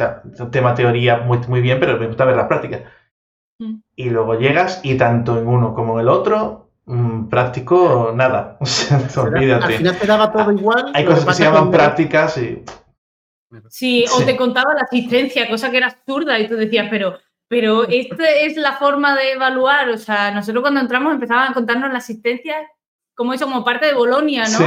[0.52, 2.84] tema teoría muy, muy bien, pero me gusta ver la práctica.
[3.60, 3.76] Mm.
[3.96, 8.58] Y luego llegas y tanto en uno como en el otro, mm, práctico, nada.
[9.18, 9.66] olvídate.
[9.66, 10.92] Al final te daba todo igual.
[10.94, 12.64] Hay cosas que se llaman prácticas y
[13.70, 17.18] Sí, o te contaba la asistencia, cosa que era absurda, y tú decías, pero,
[17.48, 19.90] pero esta es la forma de evaluar.
[19.90, 22.56] O sea, nosotros cuando entramos empezaban a contarnos la asistencia
[23.18, 24.60] como eso, como parte de Bolonia, ¿no?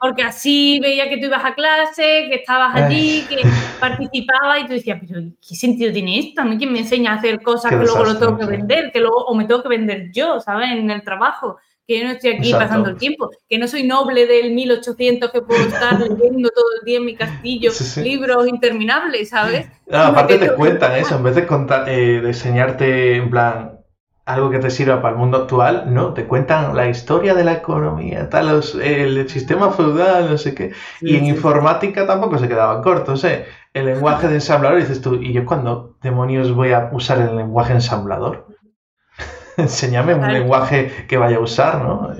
[0.00, 3.42] Porque así veía que tú ibas a clase, que estabas allí, que
[3.78, 6.42] participabas y tú decías, pero ¿qué sentido tiene esto?
[6.42, 8.98] A mí quién me enseña a hacer cosas que luego lo tengo que vender, que
[8.98, 10.72] luego o me tengo que vender yo, ¿sabes?
[10.72, 14.26] En el trabajo que yo no estoy aquí pasando el tiempo, que no soy noble
[14.26, 17.70] del 1800 que puedo estar leyendo todo el día en mi castillo
[18.02, 19.66] libros interminables, ¿sabes?
[19.90, 23.78] aparte te cuentan eso, en vez de, contar, eh, de enseñarte en plan
[24.24, 27.54] algo que te sirva para el mundo actual, no, te cuentan la historia de la
[27.54, 30.72] economía, tal, el sistema feudal, no sé qué.
[31.00, 33.46] y en informática tampoco se quedaban cortos, ¿eh?
[33.74, 37.72] El lenguaje de ensamblador, dices tú, ¿y yo cuándo demonios voy a usar el lenguaje
[37.72, 38.46] ensamblador?
[39.56, 42.14] enséñame un lenguaje que vaya a usar, ¿no?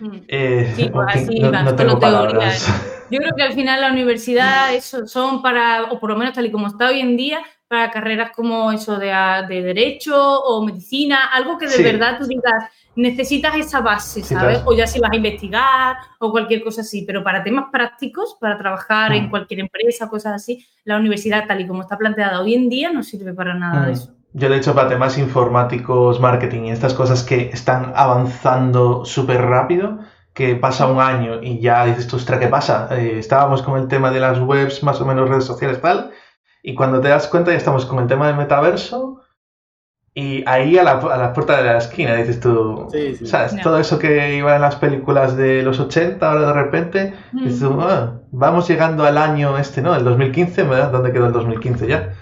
[0.00, 0.18] Mm.
[0.28, 2.66] Eh, sí, pues así, no, no tengo palabras.
[3.10, 6.46] Yo creo que al final la universidad eso son para, o por lo menos tal
[6.46, 9.12] y como está hoy en día, para carreras como eso de,
[9.48, 14.60] de derecho o medicina, algo que de verdad tú digas, necesitas esa base, ¿sabes?
[14.64, 18.56] O ya si vas a investigar o cualquier cosa así, pero para temas prácticos, para
[18.56, 19.30] trabajar en mm.
[19.30, 23.02] cualquier empresa, cosas así, la universidad tal y como está planteada hoy en día no
[23.02, 23.94] sirve para nada de mm.
[23.94, 24.15] eso.
[24.38, 30.00] Yo, de hecho, para temas informáticos, marketing y estas cosas que están avanzando súper rápido,
[30.34, 32.86] que pasa un año y ya dices, ostras, ¿qué pasa?
[32.90, 36.10] Eh, estábamos con el tema de las webs, más o menos redes sociales, tal,
[36.62, 39.22] y cuando te das cuenta ya estamos con el tema del metaverso
[40.12, 42.88] y ahí a la, a la puerta de la esquina, dices tú,
[43.24, 43.58] ¿sabes?
[43.62, 47.78] Todo eso que iba en las películas de los 80, ahora de repente, dices tú,
[47.80, 49.94] ah, vamos llegando al año este, ¿no?
[49.94, 50.90] El 2015, ¿verdad?
[50.92, 52.14] ¿Dónde quedó el 2015 ya?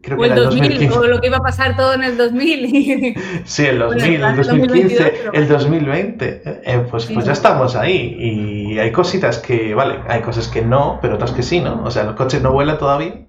[0.00, 3.14] Creo o el 2000, o lo que iba a pasar todo en el 2000.
[3.44, 6.42] sí, el 2000, el 2015, el 2020.
[6.44, 8.16] Eh, pues, pues ya estamos ahí.
[8.18, 11.84] Y hay cositas que, vale, hay cosas que no, pero otras que sí, ¿no?
[11.84, 13.28] O sea, los coches no vuelan todavía.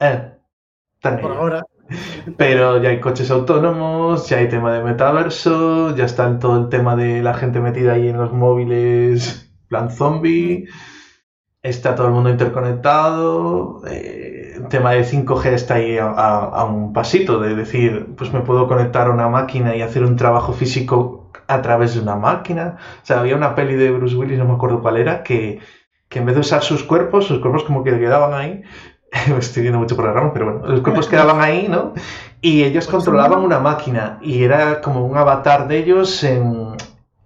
[0.00, 0.32] Eh,
[1.00, 1.64] Por ahora.
[2.36, 6.96] Pero ya hay coches autónomos, ya hay tema de metaverso, ya está todo el tema
[6.96, 10.66] de la gente metida ahí en los móviles, plan zombie.
[11.66, 13.82] Está todo el mundo interconectado.
[13.88, 18.68] Eh, el tema de 5G está ahí a, un pasito de decir, pues me puedo
[18.68, 22.76] conectar a una máquina y hacer un trabajo físico a través de una máquina.
[23.02, 25.58] O sea, había una peli de Bruce Willis, no me acuerdo cuál era, que,
[26.08, 28.62] que en vez de usar sus cuerpos, sus cuerpos como que quedaban ahí,
[29.38, 31.94] estoy viendo mucho por la pero bueno, los cuerpos quedaban ahí, ¿no?
[32.40, 36.76] Y ellos pues controlaban una máquina y era como un avatar de ellos en,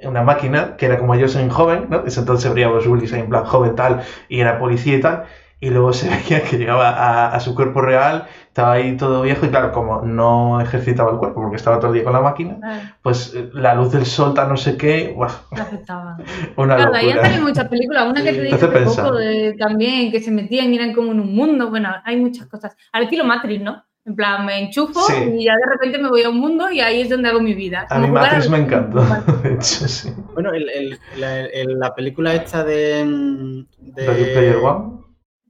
[0.04, 2.04] una máquina que era como ellos en joven, ¿no?
[2.06, 5.26] Entonces se veía Bruce Willis en plan joven tal y era policía y tal
[5.60, 9.50] y luego se veía que llegaba a, su cuerpo real, estaba ahí todo viejo y
[9.50, 13.34] claro, como no ejercitaba el cuerpo porque estaba todo el día con la máquina, pues
[13.34, 15.30] eh, la luz del sol, tal no sé qué, ¡guau!
[15.50, 16.16] afectaba.
[16.56, 20.10] Una claro, ahí han salido muchas películas, una que te dije hace poco de, también,
[20.10, 22.74] que se metían y eran como en un mundo, bueno, hay muchas cosas.
[22.92, 23.84] Al estilo Matrix, ¿no?
[24.10, 27.02] En plan, me enchufo y ya de repente me voy a un mundo y ahí
[27.02, 27.86] es donde hago mi vida.
[27.88, 29.04] A mí Matrix me encantó,
[29.44, 30.12] de hecho, sí.
[30.34, 33.64] Bueno, el, el, la, película esta de...
[33.78, 34.04] de...
[34.04, 35.04] Player One?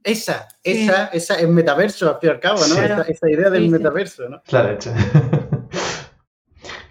[0.05, 3.03] Esa, esa, esa es metaverso, al fin y al cabo, ¿no?
[3.03, 4.43] Esa, idea del metaverso, ¿no?
[4.43, 4.93] Claro, hecho.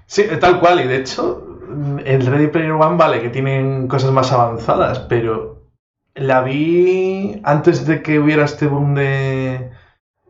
[0.08, 1.60] sí, tal cual, y de hecho,
[2.04, 5.68] el Ready Player One, vale, que tienen cosas más avanzadas, pero
[6.16, 9.70] la vi antes de que hubiera este boom de,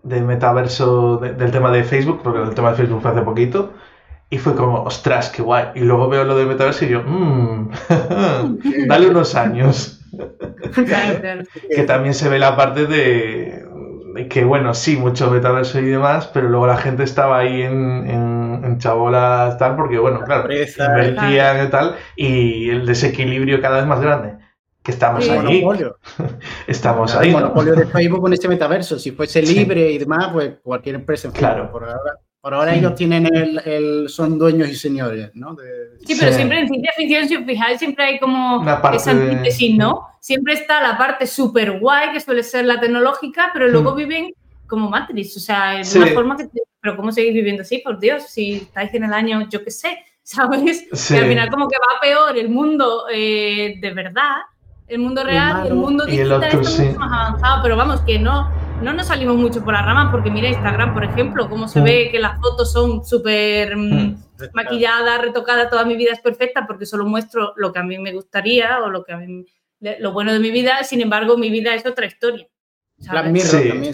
[0.03, 3.73] de metaverso del tema de Facebook, porque el tema de Facebook fue hace poquito.
[4.31, 5.69] Y fue como, ostras, qué guay.
[5.75, 7.69] Y luego veo lo de metaverso y yo, mmm,
[8.87, 10.01] dale unos años.
[11.75, 13.65] que también se ve la parte de,
[14.29, 18.77] que, bueno, sí, mucho metaverso y demás, pero luego la gente estaba ahí en, en,
[18.79, 24.35] chabolas tal, porque, bueno, claro, invertían y tal, y el desequilibrio cada vez más grande.
[24.89, 25.63] Que estamos ahí.
[26.67, 27.27] estamos ahí.
[27.27, 28.97] El monopolio de Facebook con este metaverso.
[28.97, 31.31] Si fuese libre y demás, pues cualquier empresa.
[31.31, 31.71] claro.
[31.71, 33.27] Por ahora por ahora ellos tienen
[33.65, 35.57] el, son dueños y señores, ¿no?
[36.05, 40.07] Sí, pero siempre en ciencia ficción, si os fijáis, siempre hay como esa antítesis, ¿no?
[40.21, 43.97] Siempre está la parte súper guay, que suele ser la tecnológica, pero luego hmm.
[43.97, 44.33] viven
[44.67, 46.47] como Matrix, o sea, de una forma que...
[46.81, 47.79] Pero ¿cómo seguís viviendo así?
[47.79, 50.87] Por Dios, si estáis en el año, yo qué sé, ¿sabes?
[51.11, 54.37] Y al final como que va peor el mundo eh, de verdad,
[54.89, 58.49] el mundo real, el, el mundo digital está mucho más avanzado, pero vamos, que no
[58.81, 61.83] no nos salimos mucho por las ramas porque mira Instagram, por ejemplo, cómo se mm.
[61.83, 64.17] ve que las fotos son súper mm, mm.
[64.53, 68.13] maquilladas, retocadas, toda mi vida es perfecta porque solo muestro lo que a mí me
[68.13, 69.45] gustaría o lo que a mí,
[69.99, 72.47] lo bueno de mi vida, sin embargo, mi vida es otra historia.
[72.97, 73.69] Black Mirror sí.
[73.69, 73.93] también.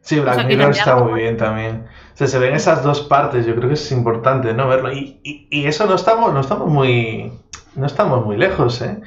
[0.00, 1.86] Sí, Black Mirror está muy bien también.
[2.14, 4.92] O sea, se ven esas dos partes, yo creo que es importante no verlo.
[4.92, 7.32] Y, y, eso no estamos, no estamos muy.
[7.74, 9.00] No estamos muy lejos, ¿eh?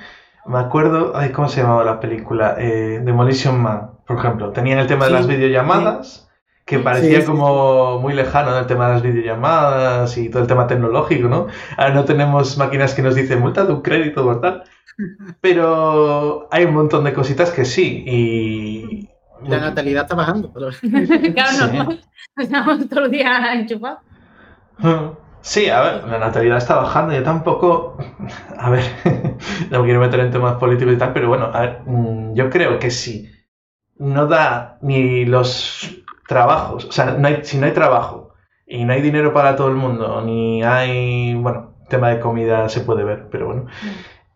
[0.46, 2.56] Me acuerdo, ay, ¿cómo se llamaba la película?
[2.58, 4.52] Eh, Demolition Man, por ejemplo.
[4.52, 6.30] Tenían el tema de las videollamadas,
[6.66, 11.28] que parecía como muy lejano el tema de las videollamadas y todo el tema tecnológico,
[11.28, 11.48] ¿no?
[11.78, 14.64] Ahora no tenemos máquinas que nos dicen multa de un crédito o tal.
[15.42, 18.04] Pero hay un montón de cositas que sí.
[18.08, 19.10] Y.
[19.48, 20.52] La natalidad está bajando.
[21.34, 21.98] claro, no,
[22.38, 24.00] estamos todo el día enchufados.
[25.42, 27.14] Sí, a ver, la natalidad está bajando.
[27.16, 27.98] Yo tampoco.
[28.58, 28.84] A ver,
[29.72, 32.50] no me quiero meter en temas políticos y tal, pero bueno, a ver, mm, yo
[32.50, 33.28] creo que si
[33.98, 38.34] no da ni los trabajos, o sea, no hay, si no hay trabajo
[38.68, 41.36] y no hay dinero para todo el mundo, ni hay.
[41.36, 43.68] Bueno, tema de comida se puede ver, pero bueno.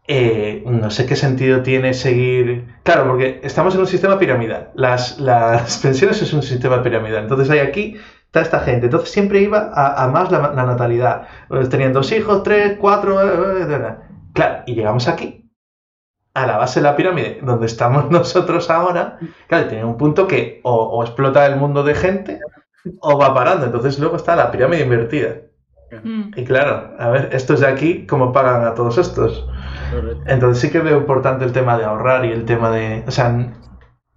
[0.07, 2.67] Eh, no sé qué sentido tiene seguir.
[2.83, 4.71] Claro, porque estamos en un sistema piramidal.
[4.75, 7.23] Las, las pensiones es un sistema piramidal.
[7.23, 7.95] Entonces hay aquí
[8.41, 8.85] esta gente.
[8.85, 11.27] Entonces siempre iba a, más la, natalidad.
[11.69, 13.21] Tenían dos hijos, tres, cuatro.
[13.21, 13.95] Eh, eh,
[14.33, 15.49] claro, y llegamos aquí.
[16.33, 19.17] a la base de la pirámide, donde estamos nosotros ahora,
[19.47, 22.39] claro, tiene un punto que o, explota el mundo de gente
[23.01, 23.65] o va parando.
[23.65, 25.35] Entonces luego está la pirámide invertida.
[26.03, 26.31] Mm.
[26.35, 29.47] Y claro, a ver, estos de aquí, ¿cómo pagan a todos estos?
[30.25, 33.03] Entonces sí que veo importante el tema de ahorrar y el tema de...
[33.07, 33.53] O sea,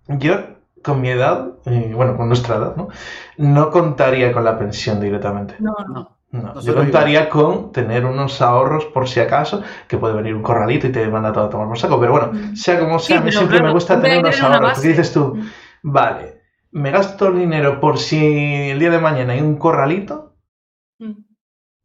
[0.09, 0.58] yo
[0.89, 1.49] con mi edad,
[1.93, 2.89] bueno, con nuestra edad, ¿no?
[3.36, 5.57] No contaría con la pensión directamente.
[5.59, 6.18] No, no.
[6.30, 10.86] No, yo contaría con tener unos ahorros por si acaso, que puede venir un corralito
[10.86, 12.55] y te manda todo a tomar por saco, pero bueno, mm.
[12.55, 15.43] sea como sea, a mí siempre me gusta tener unos ahorros, porque dices tú, mm.
[15.84, 20.34] vale, me gasto el dinero por si el día de mañana hay un corralito,
[20.99, 21.12] mm.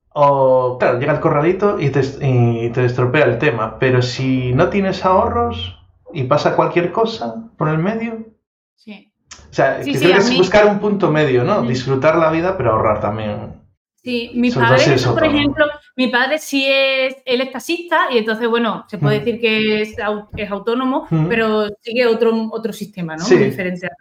[0.10, 4.68] o claro, llega el corralito y te, y te estropea el tema, pero si no
[4.68, 5.80] tienes ahorros
[6.12, 8.34] y pasa cualquier cosa por el medio,
[8.76, 9.14] sí.
[9.50, 11.62] O sea, creo que es buscar un punto medio, ¿no?
[11.62, 13.64] Disfrutar la vida, pero ahorrar también.
[14.04, 15.66] Sí, mi padre, por ejemplo,
[15.96, 19.20] mi padre sí es, él es taxista y entonces, bueno, se puede mm.
[19.20, 19.96] decir que es,
[20.36, 21.28] es autónomo, mm.
[21.28, 23.26] pero sigue otro, otro sistema, ¿no?
[23.26, 23.92] Muy diferente a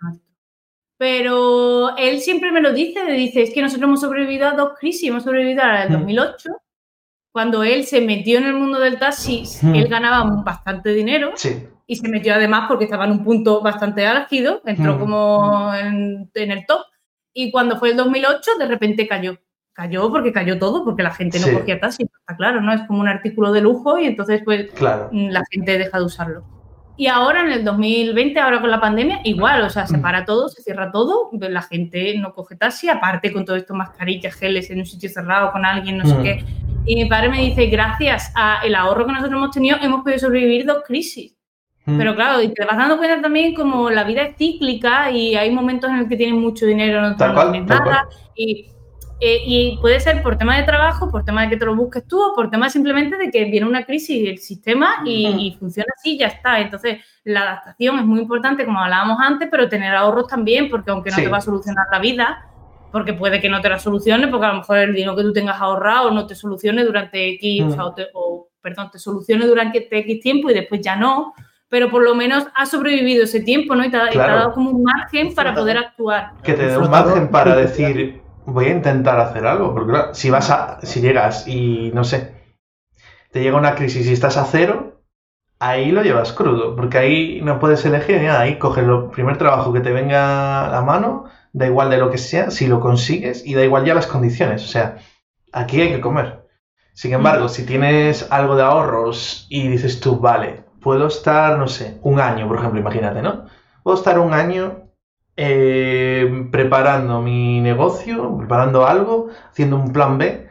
[0.96, 4.72] Pero él siempre me lo dice, me dice, es que nosotros hemos sobrevivido a dos
[4.76, 6.52] crisis, hemos sobrevivido a la del 2008, mm.
[7.30, 11.30] cuando él se metió en el mundo del taxi, él ganaba bastante dinero.
[11.36, 11.68] Sí.
[11.92, 16.50] Y se metió además porque estaba en un punto bastante álgido, entró como en, en
[16.50, 16.80] el top.
[17.34, 19.38] Y cuando fue el 2008, de repente cayó
[19.72, 22.72] cayó porque cayó todo, porque la gente no cogía taxi, está claro, ¿no?
[22.72, 24.70] Es como un artículo de lujo y entonces pues
[25.10, 26.44] mm, la gente deja de usarlo.
[26.96, 30.02] Y ahora en el 2020, ahora con la pandemia, igual, o sea, se mm.
[30.02, 34.34] para todo, se cierra todo, la gente no coge taxi, aparte con todo esto, mascarillas,
[34.34, 36.22] geles en un sitio cerrado con alguien, no sé mm.
[36.22, 36.44] qué.
[36.84, 40.66] Y mi padre me dice, gracias al ahorro que nosotros hemos tenido, hemos podido sobrevivir
[40.66, 41.34] dos crisis.
[41.84, 45.50] Pero claro, y te vas dando cuenta también como la vida es cíclica y hay
[45.50, 48.06] momentos en los que tienes mucho dinero, no, tienes nada.
[48.36, 48.72] Y
[49.24, 52.04] eh, y puede ser por tema de trabajo, por tema de que te lo busques
[52.08, 56.14] tú, o por tema simplemente de que viene una crisis del sistema y, funciona así
[56.14, 56.58] y ya está.
[56.58, 61.10] Entonces, la adaptación es muy importante, como hablábamos antes, pero tener ahorros también, porque aunque
[61.10, 62.48] no te va a solucionar la vida,
[62.90, 65.32] porque puede que no te la solucione, porque a lo mejor el dinero que tú
[65.32, 67.76] tengas ahorrado no te solucione durante X,
[68.14, 71.32] o, perdón, te solucione durante X tiempo y después ya no,
[71.72, 73.82] pero por lo menos ha sobrevivido ese tiempo, ¿no?
[73.82, 76.34] Y te, ha dado como un margen para poder actuar.
[76.42, 80.28] Que te dé un margen para decir, voy a intentar hacer algo, porque claro, si
[80.28, 82.34] vas a, si llegas y no sé,
[83.30, 85.00] te llega una crisis y estás a cero,
[85.60, 89.72] ahí lo llevas crudo, porque ahí no puedes elegir nada, ahí coges el primer trabajo
[89.72, 93.46] que te venga a la mano, da igual de lo que sea, si lo consigues
[93.46, 94.98] y da igual ya las condiciones, o sea,
[95.54, 96.46] aquí hay que comer.
[96.92, 101.98] Sin embargo, si tienes algo de ahorros y dices tú, vale, puedo estar, no sé,
[102.02, 103.46] un año, por ejemplo, imagínate, ¿no?
[103.82, 104.90] Puedo estar un año
[105.36, 110.48] eh, preparando mi negocio, preparando algo, haciendo un plan B.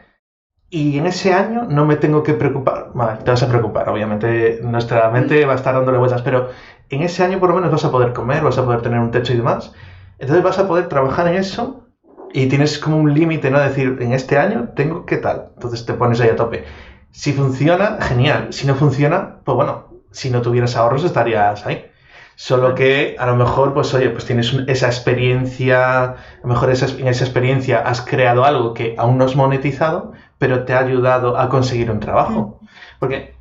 [0.70, 2.92] Y en ese año no me tengo que preocupar.
[2.94, 4.60] Vale, te vas a preocupar, obviamente.
[4.62, 6.48] Nuestra mente va a estar dándole vueltas, pero
[6.88, 9.10] en ese año por lo menos vas a poder comer, vas a poder tener un
[9.10, 9.72] techo y demás.
[10.18, 11.88] Entonces vas a poder trabajar en eso
[12.32, 13.60] y tienes como un límite, ¿no?
[13.60, 15.50] Decir, en este año tengo qué tal.
[15.54, 16.64] Entonces te pones ahí a tope.
[17.10, 18.52] Si funciona, genial.
[18.52, 21.86] Si no funciona, pues bueno, si no tuvieras ahorros estarías ahí.
[22.34, 26.86] Solo que a lo mejor, pues oye, pues tienes esa experiencia, a lo mejor esa,
[26.86, 31.38] en esa experiencia has creado algo que aún no has monetizado, pero te ha ayudado
[31.38, 32.58] a conseguir un trabajo.
[32.60, 32.66] Mm.
[32.98, 33.34] Porque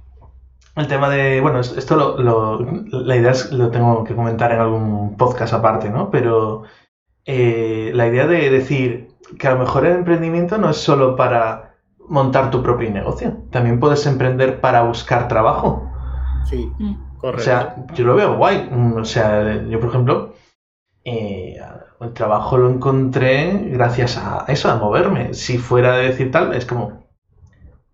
[0.75, 2.59] el tema de, bueno, esto lo,
[2.91, 6.09] la idea es, lo tengo que comentar en algún podcast aparte, ¿no?
[6.11, 6.63] Pero
[7.25, 11.75] eh, la idea de decir que a lo mejor el emprendimiento no es solo para
[12.07, 15.90] montar tu propio negocio, también puedes emprender para buscar trabajo.
[16.45, 16.71] Sí.
[16.79, 16.95] Mm.
[17.23, 18.69] O sea, yo lo veo guay.
[18.71, 20.33] Mm, o sea, yo, por ejemplo,
[21.03, 21.59] eh,
[21.99, 25.33] el trabajo lo encontré gracias a eso, a moverme.
[25.33, 27.07] Si fuera de decir tal, es como,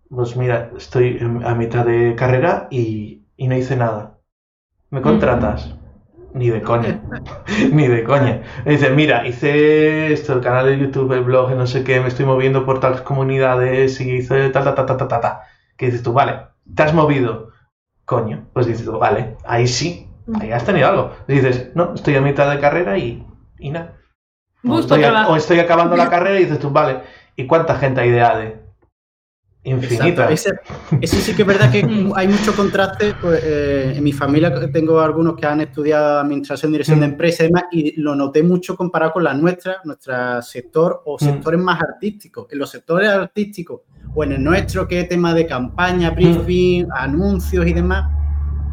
[0.08, 4.18] pues mira, estoy a mitad de carrera y, no hice nada.
[4.90, 5.74] ¿Me contratas?
[6.32, 7.02] Ni de coña.
[7.72, 8.42] Ni de coña.
[8.64, 12.08] Me dice, mira, hice esto, el canal de YouTube, el blog, no sé qué, me
[12.08, 15.42] estoy moviendo por tales comunidades y hice ta, ta, ta, ta, ta, ta, ta.
[15.76, 16.40] Que dices tú, vale,
[16.74, 17.50] te has movido
[18.08, 20.08] coño, pues dices, vale, ahí sí,
[20.40, 21.12] ahí has tenido algo.
[21.26, 23.22] dices, no, estoy a mitad de carrera y,
[23.58, 23.98] y nada.
[24.64, 24.78] O
[25.36, 27.02] estoy, acabando la carrera y dices tú, vale,
[27.36, 28.62] ¿y cuánta gente hay de ADE?
[29.64, 30.30] Infinita.
[30.30, 30.56] Ese,
[31.20, 31.80] sí que es verdad que
[32.16, 33.12] hay mucho contraste.
[33.20, 37.10] Pues, eh, en mi familia tengo algunos que han estudiado administración, dirección de mm.
[37.10, 41.18] empresas y demás, y lo noté mucho comparado con la nuestra, nuestro sector o mm.
[41.18, 42.46] sectores más artísticos.
[42.50, 43.82] En los sectores artísticos
[44.14, 46.92] o en el nuestro, que es tema de campaña, briefing, mm.
[46.92, 48.10] anuncios y demás,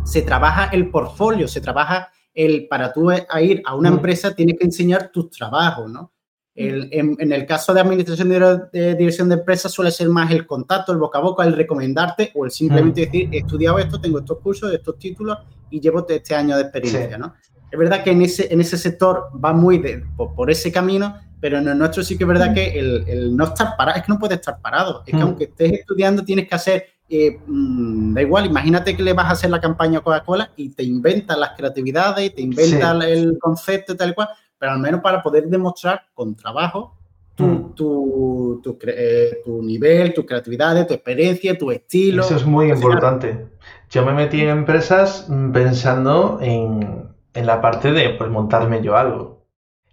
[0.03, 3.95] se trabaja el portfolio, se trabaja el, para tú ir a una mm.
[3.95, 6.11] empresa tienes que enseñar tus trabajos, ¿no?
[6.55, 10.99] en, el caso de administración de, dirección de empresas suele ser más el contacto, el
[10.99, 13.05] boca a boca, el recomendarte o el simplemente mm.
[13.05, 15.37] decir, he estudiado esto, tengo estos cursos, estos títulos
[15.69, 17.33] y llevo este año de experiencia, ¿no?
[17.69, 19.83] Es verdad que en ese, en ese sector va muy
[20.15, 23.77] por, ese camino, pero en el nuestro sí que es verdad que el, no estar
[23.77, 25.21] parado, es que no puedes estar parado, es que mm.
[25.21, 29.31] aunque estés estudiando tienes que hacer, eh, mm, da igual, imagínate que le vas a
[29.33, 33.95] hacer la campaña a Coca-Cola y te inventas las creatividades, te inventas el concepto y
[33.95, 36.95] tal cual, pero al menos para poder demostrar con trabajo
[37.35, 37.75] tu, mm.
[37.75, 42.23] tu, tu, eh, tu, nivel, tu creatividad, tu experiencia, tu estilo.
[42.23, 43.49] Eso es muy importante.
[43.91, 49.34] Yo me metí en empresas pensando en, en la parte de pues, montarme yo algo.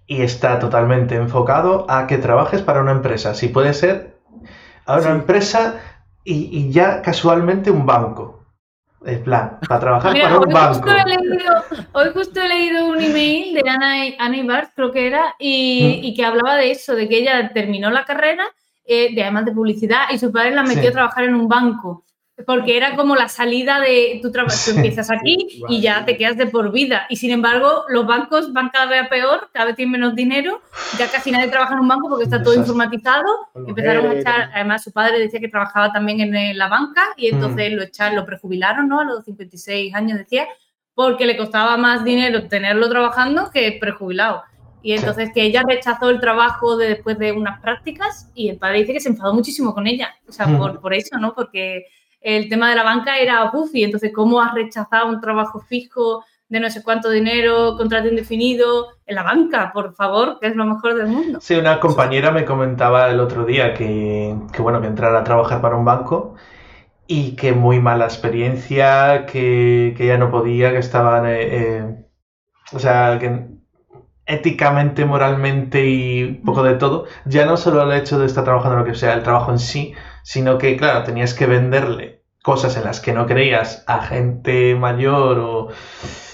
[0.06, 3.34] Y está totalmente enfocado a que trabajes para una empresa.
[3.34, 4.18] Si puede ser
[4.86, 5.80] a una empresa
[6.24, 8.40] y, ya casualmente un banco.
[9.04, 10.88] El plan, para trabajar para un banco.
[11.92, 16.04] hoy justo he leído un email de Ana, Ana Ibar, creo que era, y, mm.
[16.04, 18.44] y, que hablaba de eso, de que ella terminó la carrera,
[18.84, 22.04] eh, de además de publicidad, y su padre la metió a trabajar en un banco
[22.46, 26.36] porque era como la salida de tu trabajo, tú empiezas aquí y ya te quedas
[26.36, 27.06] de por vida.
[27.08, 30.62] Y sin embargo, los bancos van cada vez a peor, cada vez tienen menos dinero,
[30.98, 33.26] ya casi nadie trabaja en un banco porque está todo informatizado.
[33.66, 37.70] Empezaron a echar, además su padre decía que trabajaba también en la banca y entonces
[37.70, 37.76] mm.
[37.76, 39.00] lo echaron, lo prejubilaron, ¿no?
[39.00, 40.46] A los 56 años decía,
[40.94, 44.42] porque le costaba más dinero tenerlo trabajando que prejubilado.
[44.84, 48.92] Y entonces que ella rechazó el trabajo después de unas prácticas y el padre dice
[48.92, 50.14] que se enfadó muchísimo con ella.
[50.26, 50.58] O sea, mm.
[50.58, 51.34] por, por eso, ¿no?
[51.34, 51.84] Porque
[52.22, 56.60] el tema de la banca era Buffy, entonces cómo has rechazado un trabajo fijo de
[56.60, 60.94] no sé cuánto dinero, contrato indefinido, en la banca, por favor, que es lo mejor
[60.94, 61.40] del mundo.
[61.40, 65.76] Sí, una compañera me comentaba el otro día que, bueno, que entrara a trabajar para
[65.76, 66.34] un banco
[67.06, 72.06] y que muy mala experiencia, que, que ya no podía, que estaban, eh, eh,
[72.74, 73.46] o sea, que
[74.26, 78.84] éticamente, moralmente y poco de todo, ya no solo el hecho de estar trabajando lo
[78.84, 83.00] que sea, el trabajo en sí, sino que, claro, tenías que venderle cosas en las
[83.00, 85.68] que no creías a gente mayor o,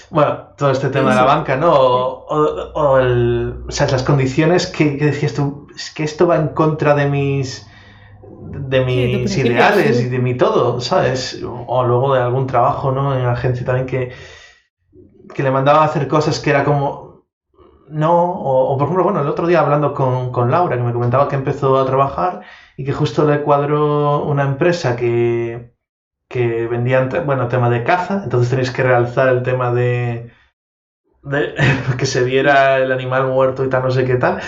[0.09, 1.71] bueno, todo este tema de la banca, ¿no?
[1.71, 2.31] O,
[2.73, 7.65] o, sea, las condiciones que, decías tú, es que esto va en contra de mis
[8.51, 11.39] de mis ideales y de mi todo, ¿sabes?
[11.43, 13.17] O luego de algún trabajo, ¿no?
[13.17, 14.11] En agencia también que,
[15.33, 17.25] que le mandaban a hacer cosas que era como,
[17.89, 21.27] no, o, por ejemplo, bueno, el otro día hablando con, con Laura, que me comentaba
[21.27, 22.41] que empezó a trabajar
[22.79, 25.73] y que justo le cuadró una empresa que,
[26.29, 30.31] que vendía, bueno, tema de caza, entonces tenéis que realzar el tema de,
[31.97, 34.39] que se viera el animal muerto y tal, no sé qué tal,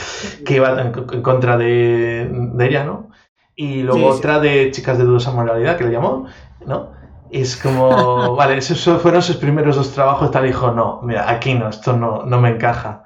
[0.46, 3.12] que iba en, contra de, de, ella, ¿no?
[3.54, 6.28] Y luego otra de chicas de dudosa moralidad, que le llamó,
[6.66, 6.94] ¿no?
[7.32, 11.54] Y es como, vale, esos fueron sus primeros dos trabajos, tal, dijo, no, mira, aquí
[11.54, 13.04] no, esto no, no me encaja.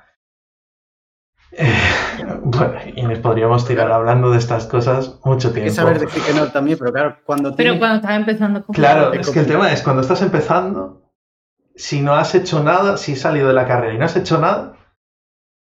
[2.48, 5.64] bueno, y nos podríamos tirar hablando de estas cosas mucho tiempo.
[5.64, 7.56] Hay que saber decir que no también, pero claro, cuando...
[7.56, 8.64] Pero cuando estás empezando...
[8.66, 11.12] Claro, es que el tema es, cuando estás empezando,
[11.76, 14.38] si no has hecho nada, si has salido de la carrera y no has hecho
[14.38, 14.78] nada...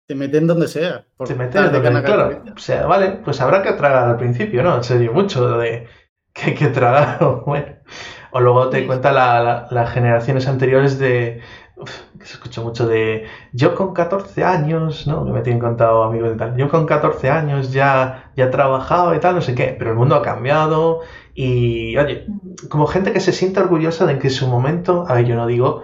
[0.06, 1.06] Te meten donde sea.
[1.24, 2.42] Te meten donde claro.
[2.54, 4.76] O sea, vale, pues habrá que tragar al principio, ¿no?
[4.76, 5.88] En serio, mucho de
[6.34, 7.76] que hay que tragar, o bueno.
[8.30, 11.40] O luego te cuenta las generaciones anteriores de
[11.84, 15.24] que se escucha mucho de yo con 14 años, ¿no?
[15.24, 16.56] Que me tienen contado amigos de tal.
[16.56, 19.96] Yo con 14 años ya, ya he trabajado y tal, no sé qué, pero el
[19.96, 21.00] mundo ha cambiado
[21.34, 22.26] y, oye,
[22.68, 25.46] como gente que se siente orgullosa de que en su momento, a ver, yo no
[25.46, 25.82] digo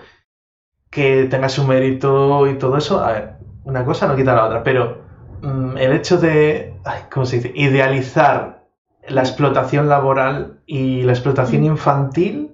[0.91, 3.31] que tenga su mérito y todo eso, a ver,
[3.65, 5.03] una cosa no quita la otra, pero
[5.43, 6.75] mm, el hecho de,
[7.13, 8.65] ¿cómo se dice?, idealizar
[9.09, 12.54] la explotación laboral y la explotación infantil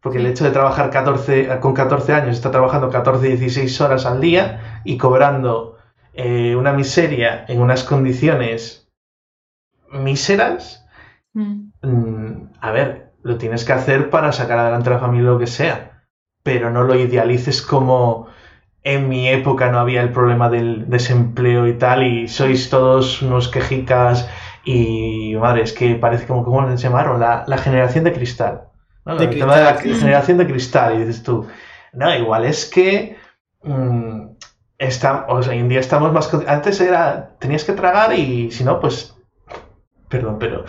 [0.00, 4.20] porque el hecho de trabajar 14, con 14 años, está trabajando 14, 16 horas al
[4.20, 5.78] día y cobrando
[6.14, 8.88] eh, una miseria en unas condiciones
[9.92, 10.86] míseras,
[11.34, 11.70] mm.
[11.82, 15.46] Mm, a ver, lo tienes que hacer para sacar adelante a la familia lo que
[15.46, 16.04] sea,
[16.42, 18.28] pero no lo idealices como
[18.82, 23.48] en mi época no había el problema del desempleo y tal, y sois todos unos
[23.48, 24.28] quejicas
[24.64, 27.20] y madre, es que parece como, ¿cómo se llamaron?
[27.20, 28.69] La, la generación de cristal.
[29.18, 31.46] De el tema de la generación de cristal, y dices tú,
[31.92, 33.16] no, igual es que
[33.62, 34.30] mmm,
[34.78, 36.32] está, hoy en día estamos más...
[36.46, 39.14] Antes era, tenías que tragar y si no, pues,
[40.08, 40.64] perdón, pero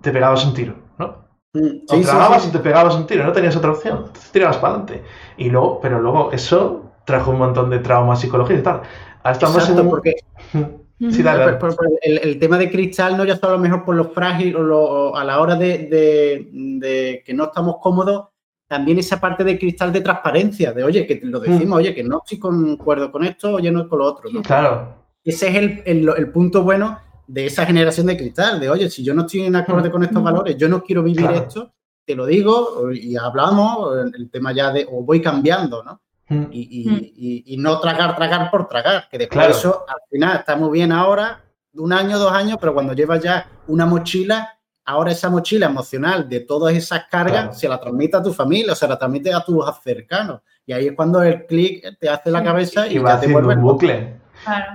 [0.00, 1.28] te pegabas un tiro, ¿no?
[1.52, 4.74] Mm, o tragabas y te pegabas un tiro, no tenías otra opción, te tirabas para
[4.74, 5.04] adelante.
[5.36, 8.82] Y luego, pero luego eso trajo un montón de traumas psicológicos y tal.
[9.22, 10.14] Ahora estamos en porque...
[11.00, 15.24] el, tema de cristal no ya está a lo mejor por lo frágil o, a
[15.24, 18.28] la hora de, que no estamos cómodos,
[18.66, 21.80] también esa parte de cristal de transparencia, de oye, que lo decimos, mm.
[21.80, 24.30] oye, que no estoy con acuerdo con esto, oye, no es con lo otro.
[24.42, 24.94] Claro.
[25.24, 29.22] Ese es el, punto bueno de esa generación de cristal, de oye, si yo no
[29.22, 29.92] estoy en acorde mm.
[29.92, 31.72] con estos valores, yo no quiero vivir esto,
[32.04, 36.00] te lo digo y hablamos, el tema ya de, o voy cambiando, ¿no?
[36.28, 36.46] Mm.
[36.50, 41.42] Y, no tragar, tragar por tragar, que después eso al final está muy bien ahora,
[41.74, 46.40] un año, dos años, pero cuando llevas ya una mochila, ahora esa mochila emocional de
[46.40, 49.64] todas esas cargas se la transmite a tu familia, o se la transmite a tus
[49.82, 50.42] cercanos.
[50.66, 53.62] Y ahí es cuando el clic te hace la cabeza y, va te vuelve un
[53.62, 54.20] bucle.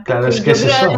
[0.04, 0.98] Claro, es que es eso.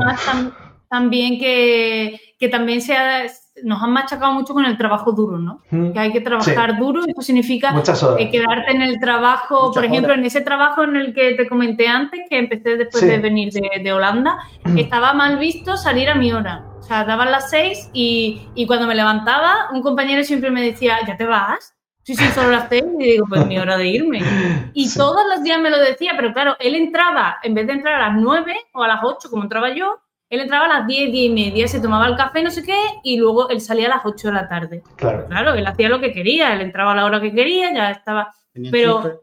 [0.89, 3.26] también que, que también sea
[3.64, 5.62] nos han machacado mucho con el trabajo duro, ¿no?
[5.70, 7.74] Que hay que trabajar duro, eso significa
[8.18, 11.88] eh, quedarte en el trabajo, por ejemplo, en ese trabajo en el que te comenté
[11.88, 14.39] antes, que empecé después de venir de, Holanda,
[14.76, 16.66] estaba mal visto salir a mi hora.
[16.80, 20.97] O sea, daban las seis y, y, cuando me levantaba, un compañero siempre me decía,
[21.08, 21.74] ¿ya te vas?
[22.03, 22.84] Sí, sí, solo las seis.
[22.99, 24.22] Y digo, pues mi hora de irme.
[24.74, 27.95] Y todos los días me lo decía, pero claro, él entraba, en vez de entrar
[27.95, 29.99] a las nueve o a las ocho, como entraba yo,
[30.36, 32.77] él entraba a las 10, 10 y media, se tomaba el café, no sé qué,
[33.03, 34.83] y luego él salía a las 8 de la tarde.
[34.95, 35.25] Claro.
[35.27, 38.33] Claro, él hacía lo que quería, él entraba a la hora que quería, ya estaba.
[38.71, 39.21] pero.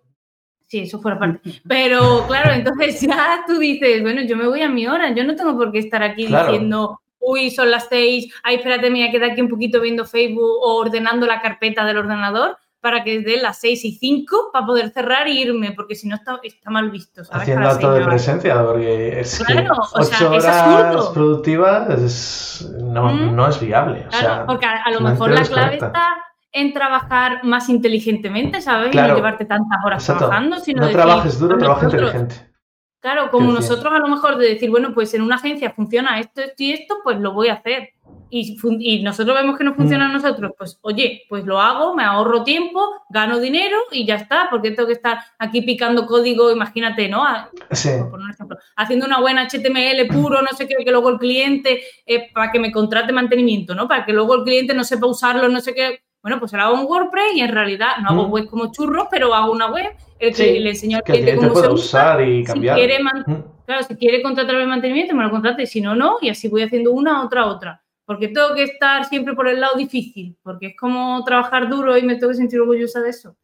[0.66, 1.60] Sí, eso fuera parte.
[1.68, 5.36] Pero claro, entonces ya tú dices, bueno, yo me voy a mi hora, yo no
[5.36, 9.10] tengo por qué estar aquí diciendo, uy, son las 6, ay, espérate, me voy a
[9.10, 13.40] quedar aquí un poquito viendo Facebook o ordenando la carpeta del ordenador para que dé
[13.40, 16.90] las 6 y 5 para poder cerrar e irme, porque si no está, está mal
[16.90, 17.22] visto.
[17.30, 23.36] Haciendo acto de presencia, porque es claro, que 8 horas productivas no, mm.
[23.36, 24.04] no, es viable.
[24.10, 26.08] Claro, porque a, lo mejor la clave está
[26.50, 28.92] en trabajar más inteligentemente, ¿sabes?
[28.92, 32.52] Y no llevarte tantas horas trabajando, sino no trabajes duro, trabaja inteligente.
[32.98, 36.40] Claro, como nosotros a lo mejor de decir, bueno, pues en una agencia funciona esto,
[36.40, 37.90] esto y esto, pues lo voy a hacer
[38.34, 40.12] y, nosotros vemos que no funciona a mm.
[40.14, 42.80] nosotros, pues oye, pues lo hago, me ahorro tiempo,
[43.10, 47.24] gano dinero y ya está, porque tengo que estar aquí picando código, imagínate, ¿no?
[47.72, 47.90] Sí.
[48.10, 51.82] Por un ejemplo, haciendo una buena HTML puro, no sé qué, que luego el cliente,
[52.06, 53.86] eh, para que me contrate mantenimiento, ¿no?
[53.86, 56.00] Para que luego el cliente no sepa usarlo, no sé qué.
[56.22, 58.30] Bueno, pues lo hago en WordPress y en realidad no hago mm.
[58.30, 62.26] web como churros, pero hago una web, que le enseño al cliente cómo se usar
[62.26, 62.78] y cambiar.
[62.78, 63.34] Si quiere, mm.
[63.66, 66.62] claro, si quiere contratar el mantenimiento, me lo contrate, si no, no, y así voy
[66.62, 67.81] haciendo una, otra, otra
[68.12, 72.02] porque tengo que estar siempre por el lado difícil, porque es como trabajar duro y
[72.02, 73.34] me tengo que sentir orgullosa de eso.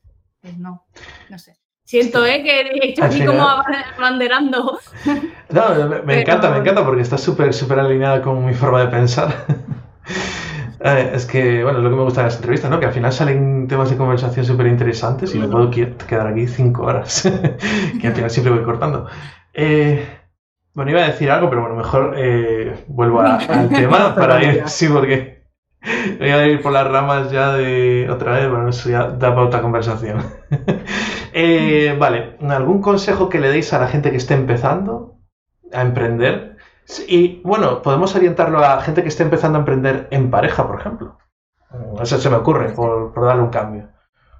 [0.42, 0.84] Pues no,
[1.30, 1.56] no sé.
[1.84, 2.42] Siento, ¿eh?
[2.42, 4.78] Que estoy aquí como abanderando.
[5.50, 9.46] No, me, encanta, me encanta porque está súper, súper alineada con mi forma de pensar.
[10.80, 12.78] Eh, es que, bueno, es lo que me gusta de las entrevistas, ¿no?
[12.78, 16.84] Que al final salen temas de conversación súper interesantes y me puedo quedar aquí cinco
[16.84, 17.28] horas,
[18.00, 19.08] que al final siempre voy cortando.
[19.52, 20.17] Eh,
[20.78, 24.86] bueno, iba a decir algo, pero bueno, mejor eh, vuelvo al tema para ir, sí,
[24.86, 25.42] porque
[26.20, 29.48] voy a ir por las ramas ya de otra vez, bueno, eso ya da para
[29.48, 30.22] otra conversación.
[31.40, 35.18] Eh, vale, ¿algún consejo que le deis a la gente que esté empezando
[35.72, 36.56] a emprender?
[37.06, 41.18] Y bueno, podemos orientarlo a gente que esté empezando a emprender en pareja, por ejemplo.
[42.00, 43.87] Eso se me ocurre, por darle un cambio.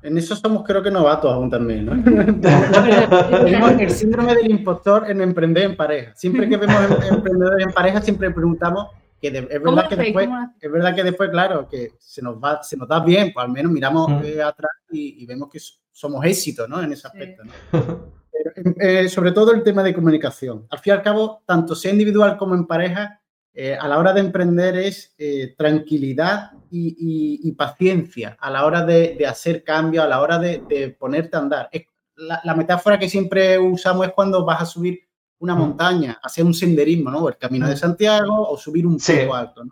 [0.02, 1.92] En eso somos creo que novatos aún también, ¿no?
[3.44, 6.14] Tenemos el síndrome del impostor en emprender en pareja.
[6.14, 8.88] Siempre que vemos em, emprendedores en pareja, siempre preguntamos
[9.20, 10.28] que es verdad que después,
[10.60, 13.50] es verdad que después, claro, que se nos va, se nos da bien, pues al
[13.50, 14.20] menos miramos mm.
[14.24, 15.58] eh, atrás y, vemos que
[15.90, 16.80] somos éxito, ¿no?
[16.80, 17.42] En ese aspecto.
[17.72, 20.66] Em, eh, sobre todo el tema de comunicación.
[20.70, 23.20] Al fin y al cabo, tanto sea individual como en pareja,
[23.60, 25.14] eh, a la hora de emprender es
[25.56, 31.40] tranquilidad y, paciencia a la hora de, hacer cambios, a la hora de, ponerte a
[31.40, 31.70] andar.
[32.16, 35.08] la, metáfora que siempre usamos es cuando vas a subir
[35.40, 35.58] una mm.
[35.58, 37.28] montaña, hacer un senderismo, ¿no?
[37.28, 37.78] El camino de mm.
[37.78, 39.62] Santiago o subir un pico alto,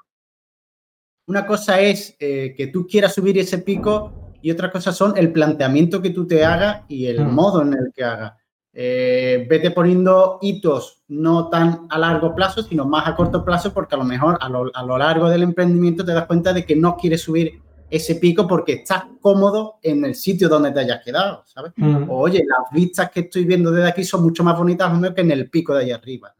[1.27, 5.33] Una cosa es eh, que tú quieras subir ese pico y otra cosa son el
[5.33, 7.35] planteamiento que tú te hagas y el mm.
[7.35, 8.35] modo en el que hagas.
[8.79, 13.95] Eh, vete poniendo hitos no tan a largo plazo, sino más a corto plazo, porque
[13.95, 16.77] a lo mejor a lo, a lo, largo del emprendimiento te das cuenta de que
[16.77, 21.43] no quieres subir ese pico porque estás cómodo en el sitio donde te hayas quedado,
[21.47, 21.73] ¿sabes?
[21.77, 22.05] Mm.
[22.11, 25.49] oye, las vistas que estoy viendo desde aquí son mucho más bonitas que en el
[25.49, 26.35] pico de allá arriba.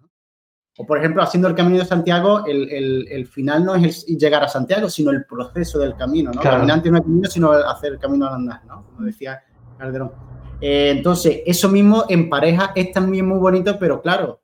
[0.77, 4.19] O, por ejemplo, haciendo el Camino de Santiago, el, el, el final no es el
[4.19, 6.43] llegar a Santiago, sino el proceso del camino, ¿no?
[6.43, 8.85] Caminante no es camino, sino hacer el camino al andar, ¿no?
[8.85, 9.43] Como decía
[9.79, 10.36] Calderón.
[10.61, 14.41] Eh, entonces, eso mismo en pareja es también muy bonito, pero claro,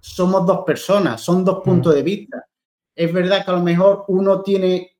[0.00, 1.96] somos dos personas, son dos puntos mm.
[1.96, 2.46] de vista.
[2.94, 4.96] Es verdad que a lo mejor uno tiene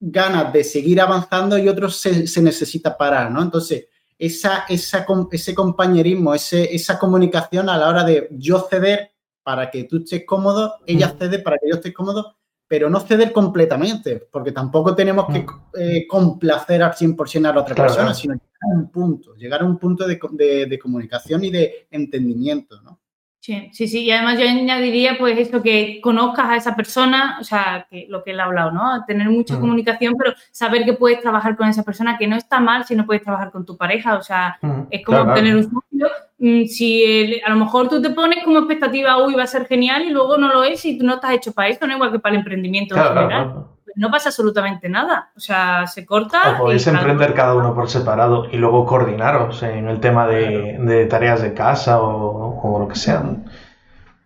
[0.00, 3.42] ganas de seguir avanzando y otro se, necesita parar, ¿no?
[3.42, 3.86] Entonces,
[4.18, 9.10] esa, esa, ese compañerismo, ese, esa comunicación a la hora de yo ceder
[9.42, 11.18] para que tú estés cómodo, ella mm.
[11.18, 15.48] cede para que yo esté cómodo, pero no ceder completamente, porque tampoco tenemos que mm.
[15.78, 18.34] eh, complacer al 100% a la otra persona, sino
[18.64, 20.18] a un punto, llegar a un punto de,
[20.66, 23.00] de, comunicación y de entendimiento, ¿no?
[23.40, 27.44] Sí, sí, sí, y además yo añadiría pues esto, que conozcas a esa persona, o
[27.44, 29.04] sea, que lo que él ha hablado, ¿no?
[29.06, 29.60] Tener mucha mm.
[29.60, 33.04] comunicación, pero saber que puedes trabajar con esa persona, que no está mal si no
[33.04, 36.08] puedes trabajar con tu pareja, o sea, mm, es como tener un socio,
[36.38, 40.04] mm, si a lo mejor tú te pones como expectativa, uy, va a ser genial
[40.04, 42.20] y luego no lo es y tú no estás hecho para esto, no igual que
[42.20, 45.30] para el emprendimiento en general no pasa absolutamente nada.
[45.36, 46.54] O sea, se corta.
[46.54, 51.42] O podéis emprender cada uno por separado y luego coordinaros en el tema de, tareas
[51.42, 53.22] de casa o, lo que sea.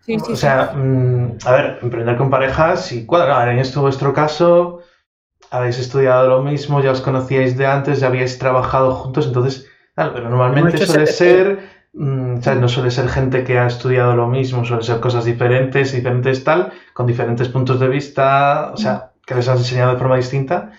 [0.01, 3.51] Sí, sí, o sea, mm, a ver, emprender con parejas y cuadra.
[3.51, 4.81] En esto, vuestro caso,
[5.51, 10.13] habéis estudiado lo mismo, ya os conocíais de antes, ya habíais trabajado juntos, entonces, claro,
[10.13, 11.79] pero normalmente suele ser.
[11.91, 16.43] Mm, no suele ser gente que ha estudiado lo mismo, suele ser cosas diferentes, diferentes
[16.43, 18.71] tal, con diferentes puntos de vista.
[18.73, 20.71] O sea, que les has enseñado de forma distinta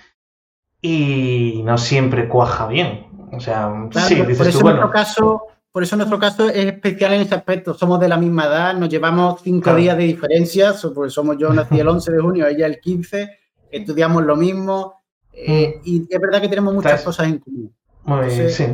[0.83, 3.07] y no siempre cuaja bien.
[3.31, 3.73] O sea,
[4.09, 4.91] sí, dices por eso tú, bueno.
[4.91, 7.75] Caso, por eso nuestro caso es especial en ese aspecto.
[7.75, 11.79] Somos de la misma edad, nos llevamos cinco días de diferencia, porque somos yo nací
[11.79, 13.31] el 11 de junio, ella el 15,
[13.71, 15.81] estudiamos lo mismo eh, mm.
[15.85, 17.73] y es verdad que tenemos muchas cosas en común.
[18.03, 18.67] Muy bien, sí.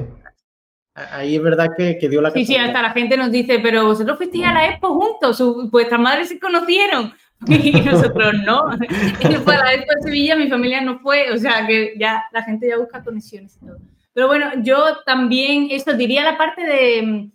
[0.94, 4.16] Ahí es verdad que, dio la Sí, sí, hasta la gente nos dice, pero vosotros
[4.16, 7.12] fuisteis a la Expo juntos, vuestras madres se conocieron.
[7.46, 8.72] y nosotros no.
[9.20, 12.24] Él fue a la Expo de Sevilla, mi familia no fue, o sea que ya
[12.32, 13.78] la gente ya busca conexiones y todo.
[14.12, 17.30] Pero bueno, yo también, esto diría la parte de,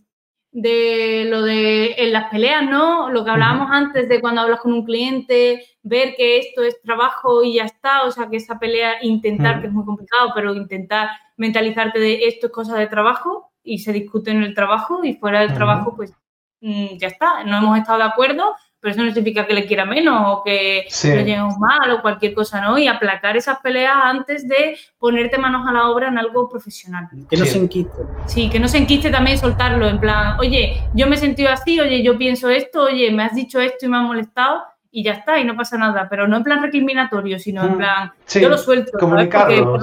[0.51, 3.09] de lo de en las peleas, ¿no?
[3.09, 7.43] Lo que hablábamos antes de cuando hablas con un cliente, ver que esto es trabajo
[7.43, 11.09] y ya está, o sea, que esa pelea, intentar, que es muy complicado, pero intentar
[11.37, 15.41] mentalizarte de esto es cosa de trabajo y se discute en el trabajo y fuera
[15.41, 16.13] del trabajo, pues
[16.61, 19.85] mm, ya está, no hemos estado de acuerdo, pero eso no significa que le quiera
[19.85, 22.79] menos o que le lleguemos mal o cualquier cosa, ¿no?
[22.79, 27.07] Y aplacar esas peleas antes de ponerte manos a la obra en algo profesional.
[27.29, 28.01] Que no se enquiste.
[28.25, 31.79] Sí, que no se enquiste también soltarlo, en plan, oye, yo me he sentido así,
[31.79, 35.13] oye, yo pienso esto, oye, me has dicho esto y me ha molestado y ya
[35.13, 37.77] está, y no pasa nada, pero no en plan recriminatorio, sino en mm.
[37.77, 38.97] plan, yo lo suelto.
[38.97, 39.79] Comunicarlo.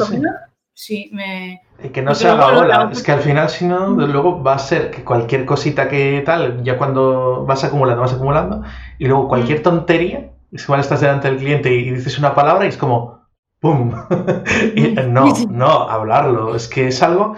[0.74, 2.89] sí, me y que no se haga bola.
[2.93, 6.62] Es que al final, si no, luego va a ser que cualquier cosita que tal,
[6.62, 8.62] ya cuando vas acumulando, vas acumulando,
[8.99, 9.62] y luego cualquier mm.
[9.62, 13.18] tontería, es igual estás delante del cliente y dices una palabra y es como
[13.61, 13.93] ¡pum!
[14.74, 16.55] y, no, no, hablarlo.
[16.55, 17.37] Es que es algo.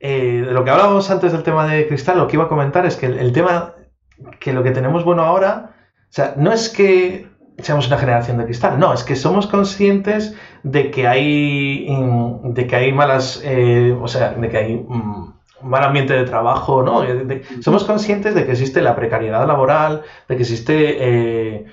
[0.00, 2.86] Eh, de lo que hablábamos antes del tema de cristal, lo que iba a comentar
[2.86, 3.74] es que el tema,
[4.38, 5.70] que lo que tenemos bueno ahora,
[6.12, 7.28] o sea, no es que
[7.58, 8.78] seamos una generación de cristal.
[8.78, 11.86] No, es que somos conscientes de que hay,
[12.44, 15.32] de que hay malas, eh, o sea, de que hay mm,
[15.62, 17.02] mal ambiente de trabajo, ¿no?
[17.60, 21.66] somos conscientes de que existe la precariedad laboral, de que existe eh,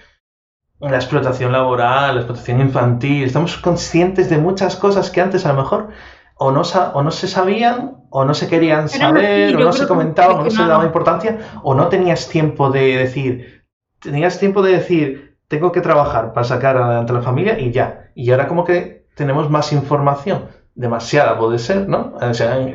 [0.80, 3.24] la explotación laboral, la explotación infantil.
[3.24, 5.90] Estamos conscientes de muchas cosas que antes a lo mejor
[6.36, 6.62] o no,
[6.94, 10.50] o no se sabían, o no se querían saber, o no se comentaban, o no
[10.50, 13.66] se daba importancia, o no tenías tiempo de decir,
[14.00, 18.12] tenías tiempo de decir, tengo que trabajar para sacar adelante a la familia y ya.
[18.16, 20.46] Y ahora como que tenemos más información,
[20.76, 22.14] demasiada puede ser, ¿no?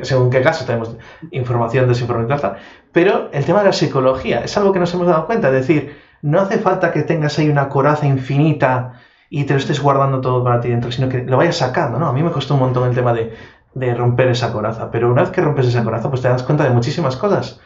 [0.03, 0.95] Según qué caso tenemos
[1.31, 2.53] información, desinformación.
[2.91, 5.97] Pero el tema de la psicología es algo que nos hemos dado cuenta, es decir,
[6.21, 10.43] no hace falta que tengas ahí una coraza infinita y te lo estés guardando todo
[10.43, 12.07] para ti dentro, sino que lo vayas sacando, ¿no?
[12.07, 15.31] A mí me costó un montón el tema de romper esa coraza, pero una vez
[15.31, 17.59] que rompes esa coraza, pues te das cuenta de muchísimas cosas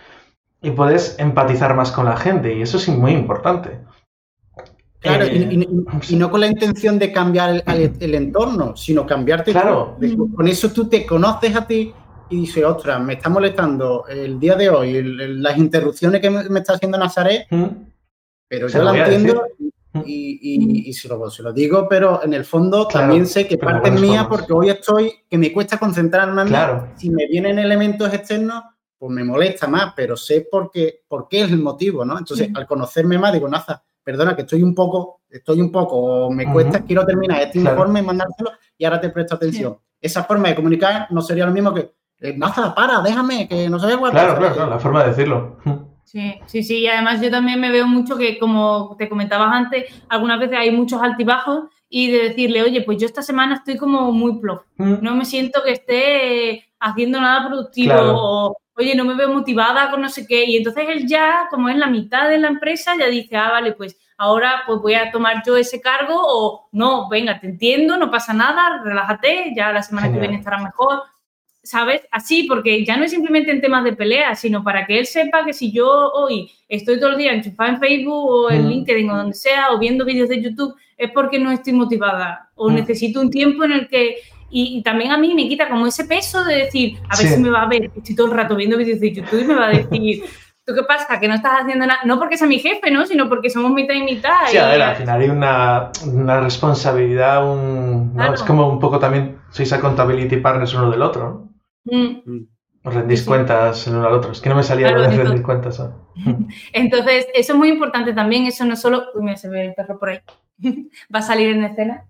[0.61, 3.81] y puedes empatizar más con la gente y eso es muy importante.
[4.99, 9.97] Claro, y, eh, no con la intención de cambiar el, entorno, sino cambiarte claro.
[10.35, 11.93] Con eso tú te conoces a ti
[12.29, 16.73] y dices, ostras, me está molestando el día de hoy, las interrupciones que me, está
[16.73, 17.65] haciendo Nazaret, mm.
[18.47, 19.43] pero yo la entiendo
[19.93, 20.01] mm.
[20.05, 24.01] y, se, lo, se, lo, digo, pero en el fondo también sé que parte es
[24.01, 26.89] mía porque hoy estoy, que me cuesta concentrarme claro.
[26.97, 28.63] Si me vienen elementos externos,
[28.97, 32.17] pues me molesta más, pero sé por qué, por qué es el motivo, ¿no?
[32.17, 36.51] Entonces, al conocerme más, digo, Naza, perdona, que estoy un poco, estoy un poco, me
[36.51, 39.77] cuesta, quiero terminar este informe y mandárselo y ahora te presto atención.
[40.01, 43.79] Esa forma de comunicar no sería lo mismo que, eh, Maza, para, déjame, que no
[43.79, 45.57] se Claro, claro, claro, la forma de decirlo.
[46.03, 49.93] Sí, sí, sí, y además yo también me veo mucho que, como te comentabas antes,
[50.09, 54.11] algunas veces hay muchos altibajos y de decirle, oye, pues yo esta semana estoy como
[54.11, 59.31] muy plof, no me siento que esté haciendo nada productivo o oye, no me veo
[59.31, 60.45] motivada con no sé qué.
[60.45, 63.73] Y entonces él ya, como es la mitad de la empresa, ya dice, ah, vale,
[63.73, 68.09] pues ahora pues voy a tomar yo ese cargo o no, venga, te entiendo, no
[68.09, 71.03] pasa nada, relájate, ya la semana que viene estará mejor.
[71.61, 72.01] ¿Sabes?
[72.09, 75.43] Así, porque ya no es simplemente en temas de pelea, sino para que él sepa
[75.45, 78.69] que si yo hoy estoy todo el día enchufada en Facebook o en mm.
[78.69, 82.69] LinkedIn o donde sea, o viendo vídeos de YouTube, es porque no estoy motivada o
[82.69, 82.75] mm.
[82.75, 84.17] necesito un tiempo en el que
[84.49, 87.49] y, también a mí me quita como ese peso de decir, a ver si me
[87.49, 89.69] va a ver, estoy todo el rato viendo vídeos de YouTube y me va a
[89.69, 90.23] decir,
[90.65, 91.19] ¿tú qué pasa?
[91.19, 93.05] Que no estás haciendo nada, no porque sea mi jefe, ¿no?
[93.05, 94.47] Sino porque somos mitad y mitad.
[94.47, 95.91] Sí, a ver, al final hay una,
[96.41, 101.49] responsabilidad, un, es como un poco también, sois accountability partners uno del otro,
[101.85, 101.95] ¿no?
[101.97, 102.47] Mm.
[102.83, 104.31] Os rendís cuentas el uno al otro.
[104.31, 105.81] Es que no me salía lo de rendir cuentas.
[106.73, 108.45] Entonces, eso es muy importante también.
[108.45, 109.03] Eso no solo.
[109.15, 110.19] Uy, mira, se ve el perro por ahí.
[111.13, 112.05] Va a salir en escena.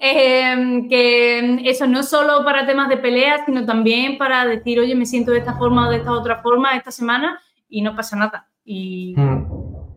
[0.00, 5.06] Em, que eso no solo para temas de peleas, sino también para decir, oye, me
[5.06, 8.48] siento de esta forma o de esta otra forma esta semana y no pasa nada.
[8.64, 9.46] Y hmm.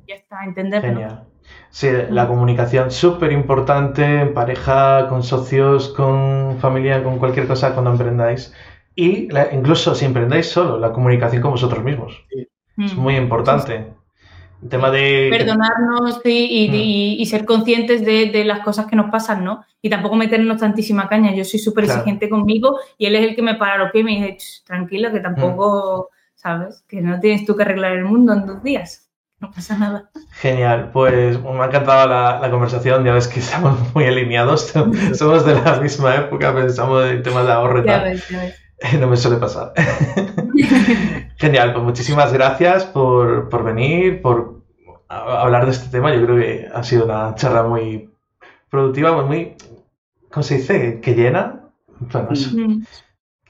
[0.07, 0.89] ya está, entenderlo.
[0.89, 1.27] Genial.
[1.69, 7.91] Sí, la comunicación súper importante en pareja, con socios, con familia, con cualquier cosa cuando
[7.91, 8.53] emprendáis.
[8.95, 12.25] Y incluso si emprendáis solo, la comunicación con vosotros mismos.
[12.77, 13.93] Es muy importante.
[14.61, 15.27] El tema de...
[15.31, 16.21] Perdonarnos mm.
[16.25, 19.63] y, ser conscientes de, las cosas que nos pasan, ¿no?
[19.81, 21.33] Y tampoco meternos tantísima caña.
[21.33, 24.05] Yo soy súper exigente conmigo y él es el que me para los pies y
[24.05, 26.15] me dice, tranquila, que tampoco, mm.
[26.35, 26.83] ¿sabes?
[26.88, 29.11] Que no tienes tú que arreglar el mundo en dos días.
[29.41, 30.11] No pasa nada.
[30.33, 33.03] Genial, pues me ha encantado la, conversación.
[33.03, 34.71] Ya ves que estamos muy alineados.
[35.15, 38.23] Somos de la misma época, pensamos en temas de ahorro y tal.
[38.99, 39.73] No me suele pasar.
[41.41, 44.61] Genial, pues muchísimas gracias por, venir, por
[45.09, 46.13] hablar de este tema.
[46.13, 48.11] Yo creo que ha sido una charla muy
[48.69, 49.55] productiva, muy,
[50.30, 51.01] ¿cómo se dice?
[51.01, 51.61] Que llena.
[51.97, 52.30] Bueno,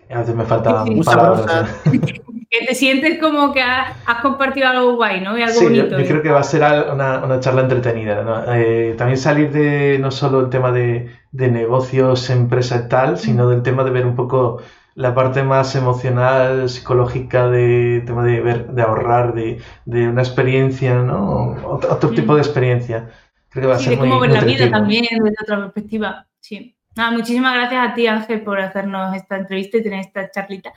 [0.09, 1.81] A veces me faltan palabras.
[1.84, 5.31] que te sientes como que has, compartido algo guay, ¿no?
[5.31, 6.61] algo sí, Yo, creo que va a ser
[6.93, 8.45] una, charla entretenida.
[8.55, 13.49] Eh, también salir de no solo el tema de, de negocios, empresa y tal, sino
[13.49, 14.61] del tema de ver un poco
[14.95, 20.95] la parte más emocional, psicológica de tema de, ver, de ahorrar, de, de una experiencia,
[20.95, 21.55] ¿no?
[21.65, 23.09] Otro, tipo de experiencia.
[23.49, 26.27] Creo que va a ser de cómo ver la vida también desde otra perspectiva.
[26.39, 26.76] Sí.
[26.95, 30.73] Nada, muchísimas gracias a ti, Ángel, por hacernos esta entrevista y tener esta charlita.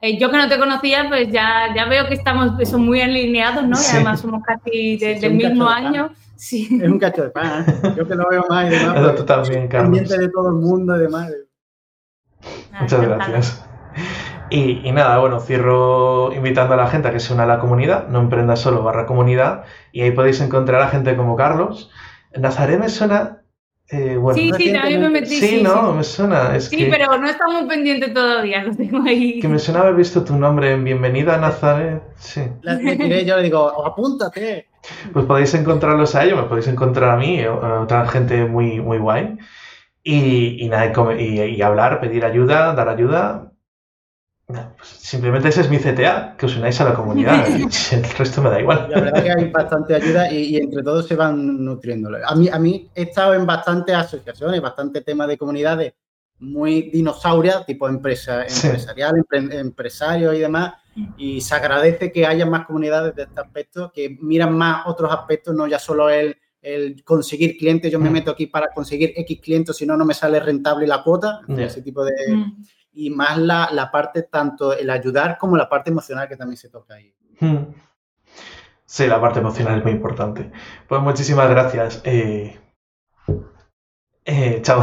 [0.00, 3.64] Eh, yo que no te conocía, pues ya, ya veo que estamos eso, muy alineados,
[3.64, 3.76] ¿no?
[3.78, 6.10] Y además somos casi del mismo año.
[6.36, 6.80] Sí.
[6.82, 7.64] Es un cacho de pan.
[7.68, 7.94] ¿eh?
[7.96, 8.96] Yo que lo veo más y demás.
[9.00, 10.08] Eso tú también, Carlos.
[10.08, 11.30] de todo el mundo y demás.
[12.82, 13.64] Muchas gracias.
[14.50, 18.08] Y, nada, bueno, cierro invitando a la gente a que se una a la comunidad,
[18.08, 21.90] no emprenda solo barra comunidad, y ahí podéis encontrar a gente como Carlos.
[22.36, 23.38] Nazaré me suena...
[23.88, 25.36] Eh, bueno, sí, sí, también me metí.
[25.36, 26.58] Sí, no, me suena.
[26.60, 29.40] sí, pero no está muy pendiente todavía, lo tengo ahí.
[29.40, 32.02] Que me suena haber visto tu nombre en Bienvenida a Nazaret.
[32.16, 32.42] Sí.
[33.26, 34.68] yo le digo, apúntate.
[35.12, 38.98] Pues podéis encontrarlos a ellos, me podéis encontrar a mí, a otra gente muy, muy
[38.98, 39.38] guay.
[40.04, 43.52] Y, nada, y, hablar, pedir ayuda, dar ayuda.
[44.46, 47.46] Pues simplemente ese es mi CTA, que os unáis a la comunidad.
[47.92, 48.88] el resto me da igual.
[48.90, 52.10] La verdad que hay bastante ayuda y, entre todos se van nutriendo.
[52.26, 55.94] A mí, a mí he estado en bastantes asociaciones, bastante temas de comunidades
[56.40, 60.74] muy dinosaurias, tipo empresa, empresarial, empresarios y demás.
[61.16, 65.54] Y se agradece que haya más comunidades de este aspecto, que miran más otros aspectos,
[65.54, 68.12] no ya solo el el conseguir clientes, yo me mm.
[68.12, 71.82] meto aquí para conseguir X clientes, si no, no me sale rentable la cuota, ese
[71.82, 72.12] tipo de...
[72.34, 72.64] Mm.
[72.94, 76.94] Y más la, parte, tanto el ayudar como la parte emocional que también se toca
[76.94, 77.14] ahí.
[77.40, 77.72] Mm.
[78.84, 80.52] Sí, la parte emocional es muy importante.
[80.86, 82.02] Pues muchísimas gracias.
[82.04, 82.60] Eh,
[84.26, 84.82] eh, chao.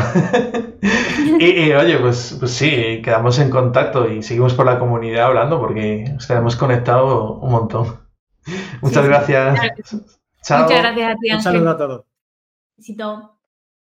[1.39, 6.03] y, oye, pues, pues sí, quedamos en contacto y seguimos por la comunidad hablando porque
[6.17, 7.99] estaremos conectados un montón.
[8.81, 10.17] Muchas gracias.
[10.41, 12.05] Muchas gracias a ti, Un saludo a todos.
[12.77, 13.38] Besito.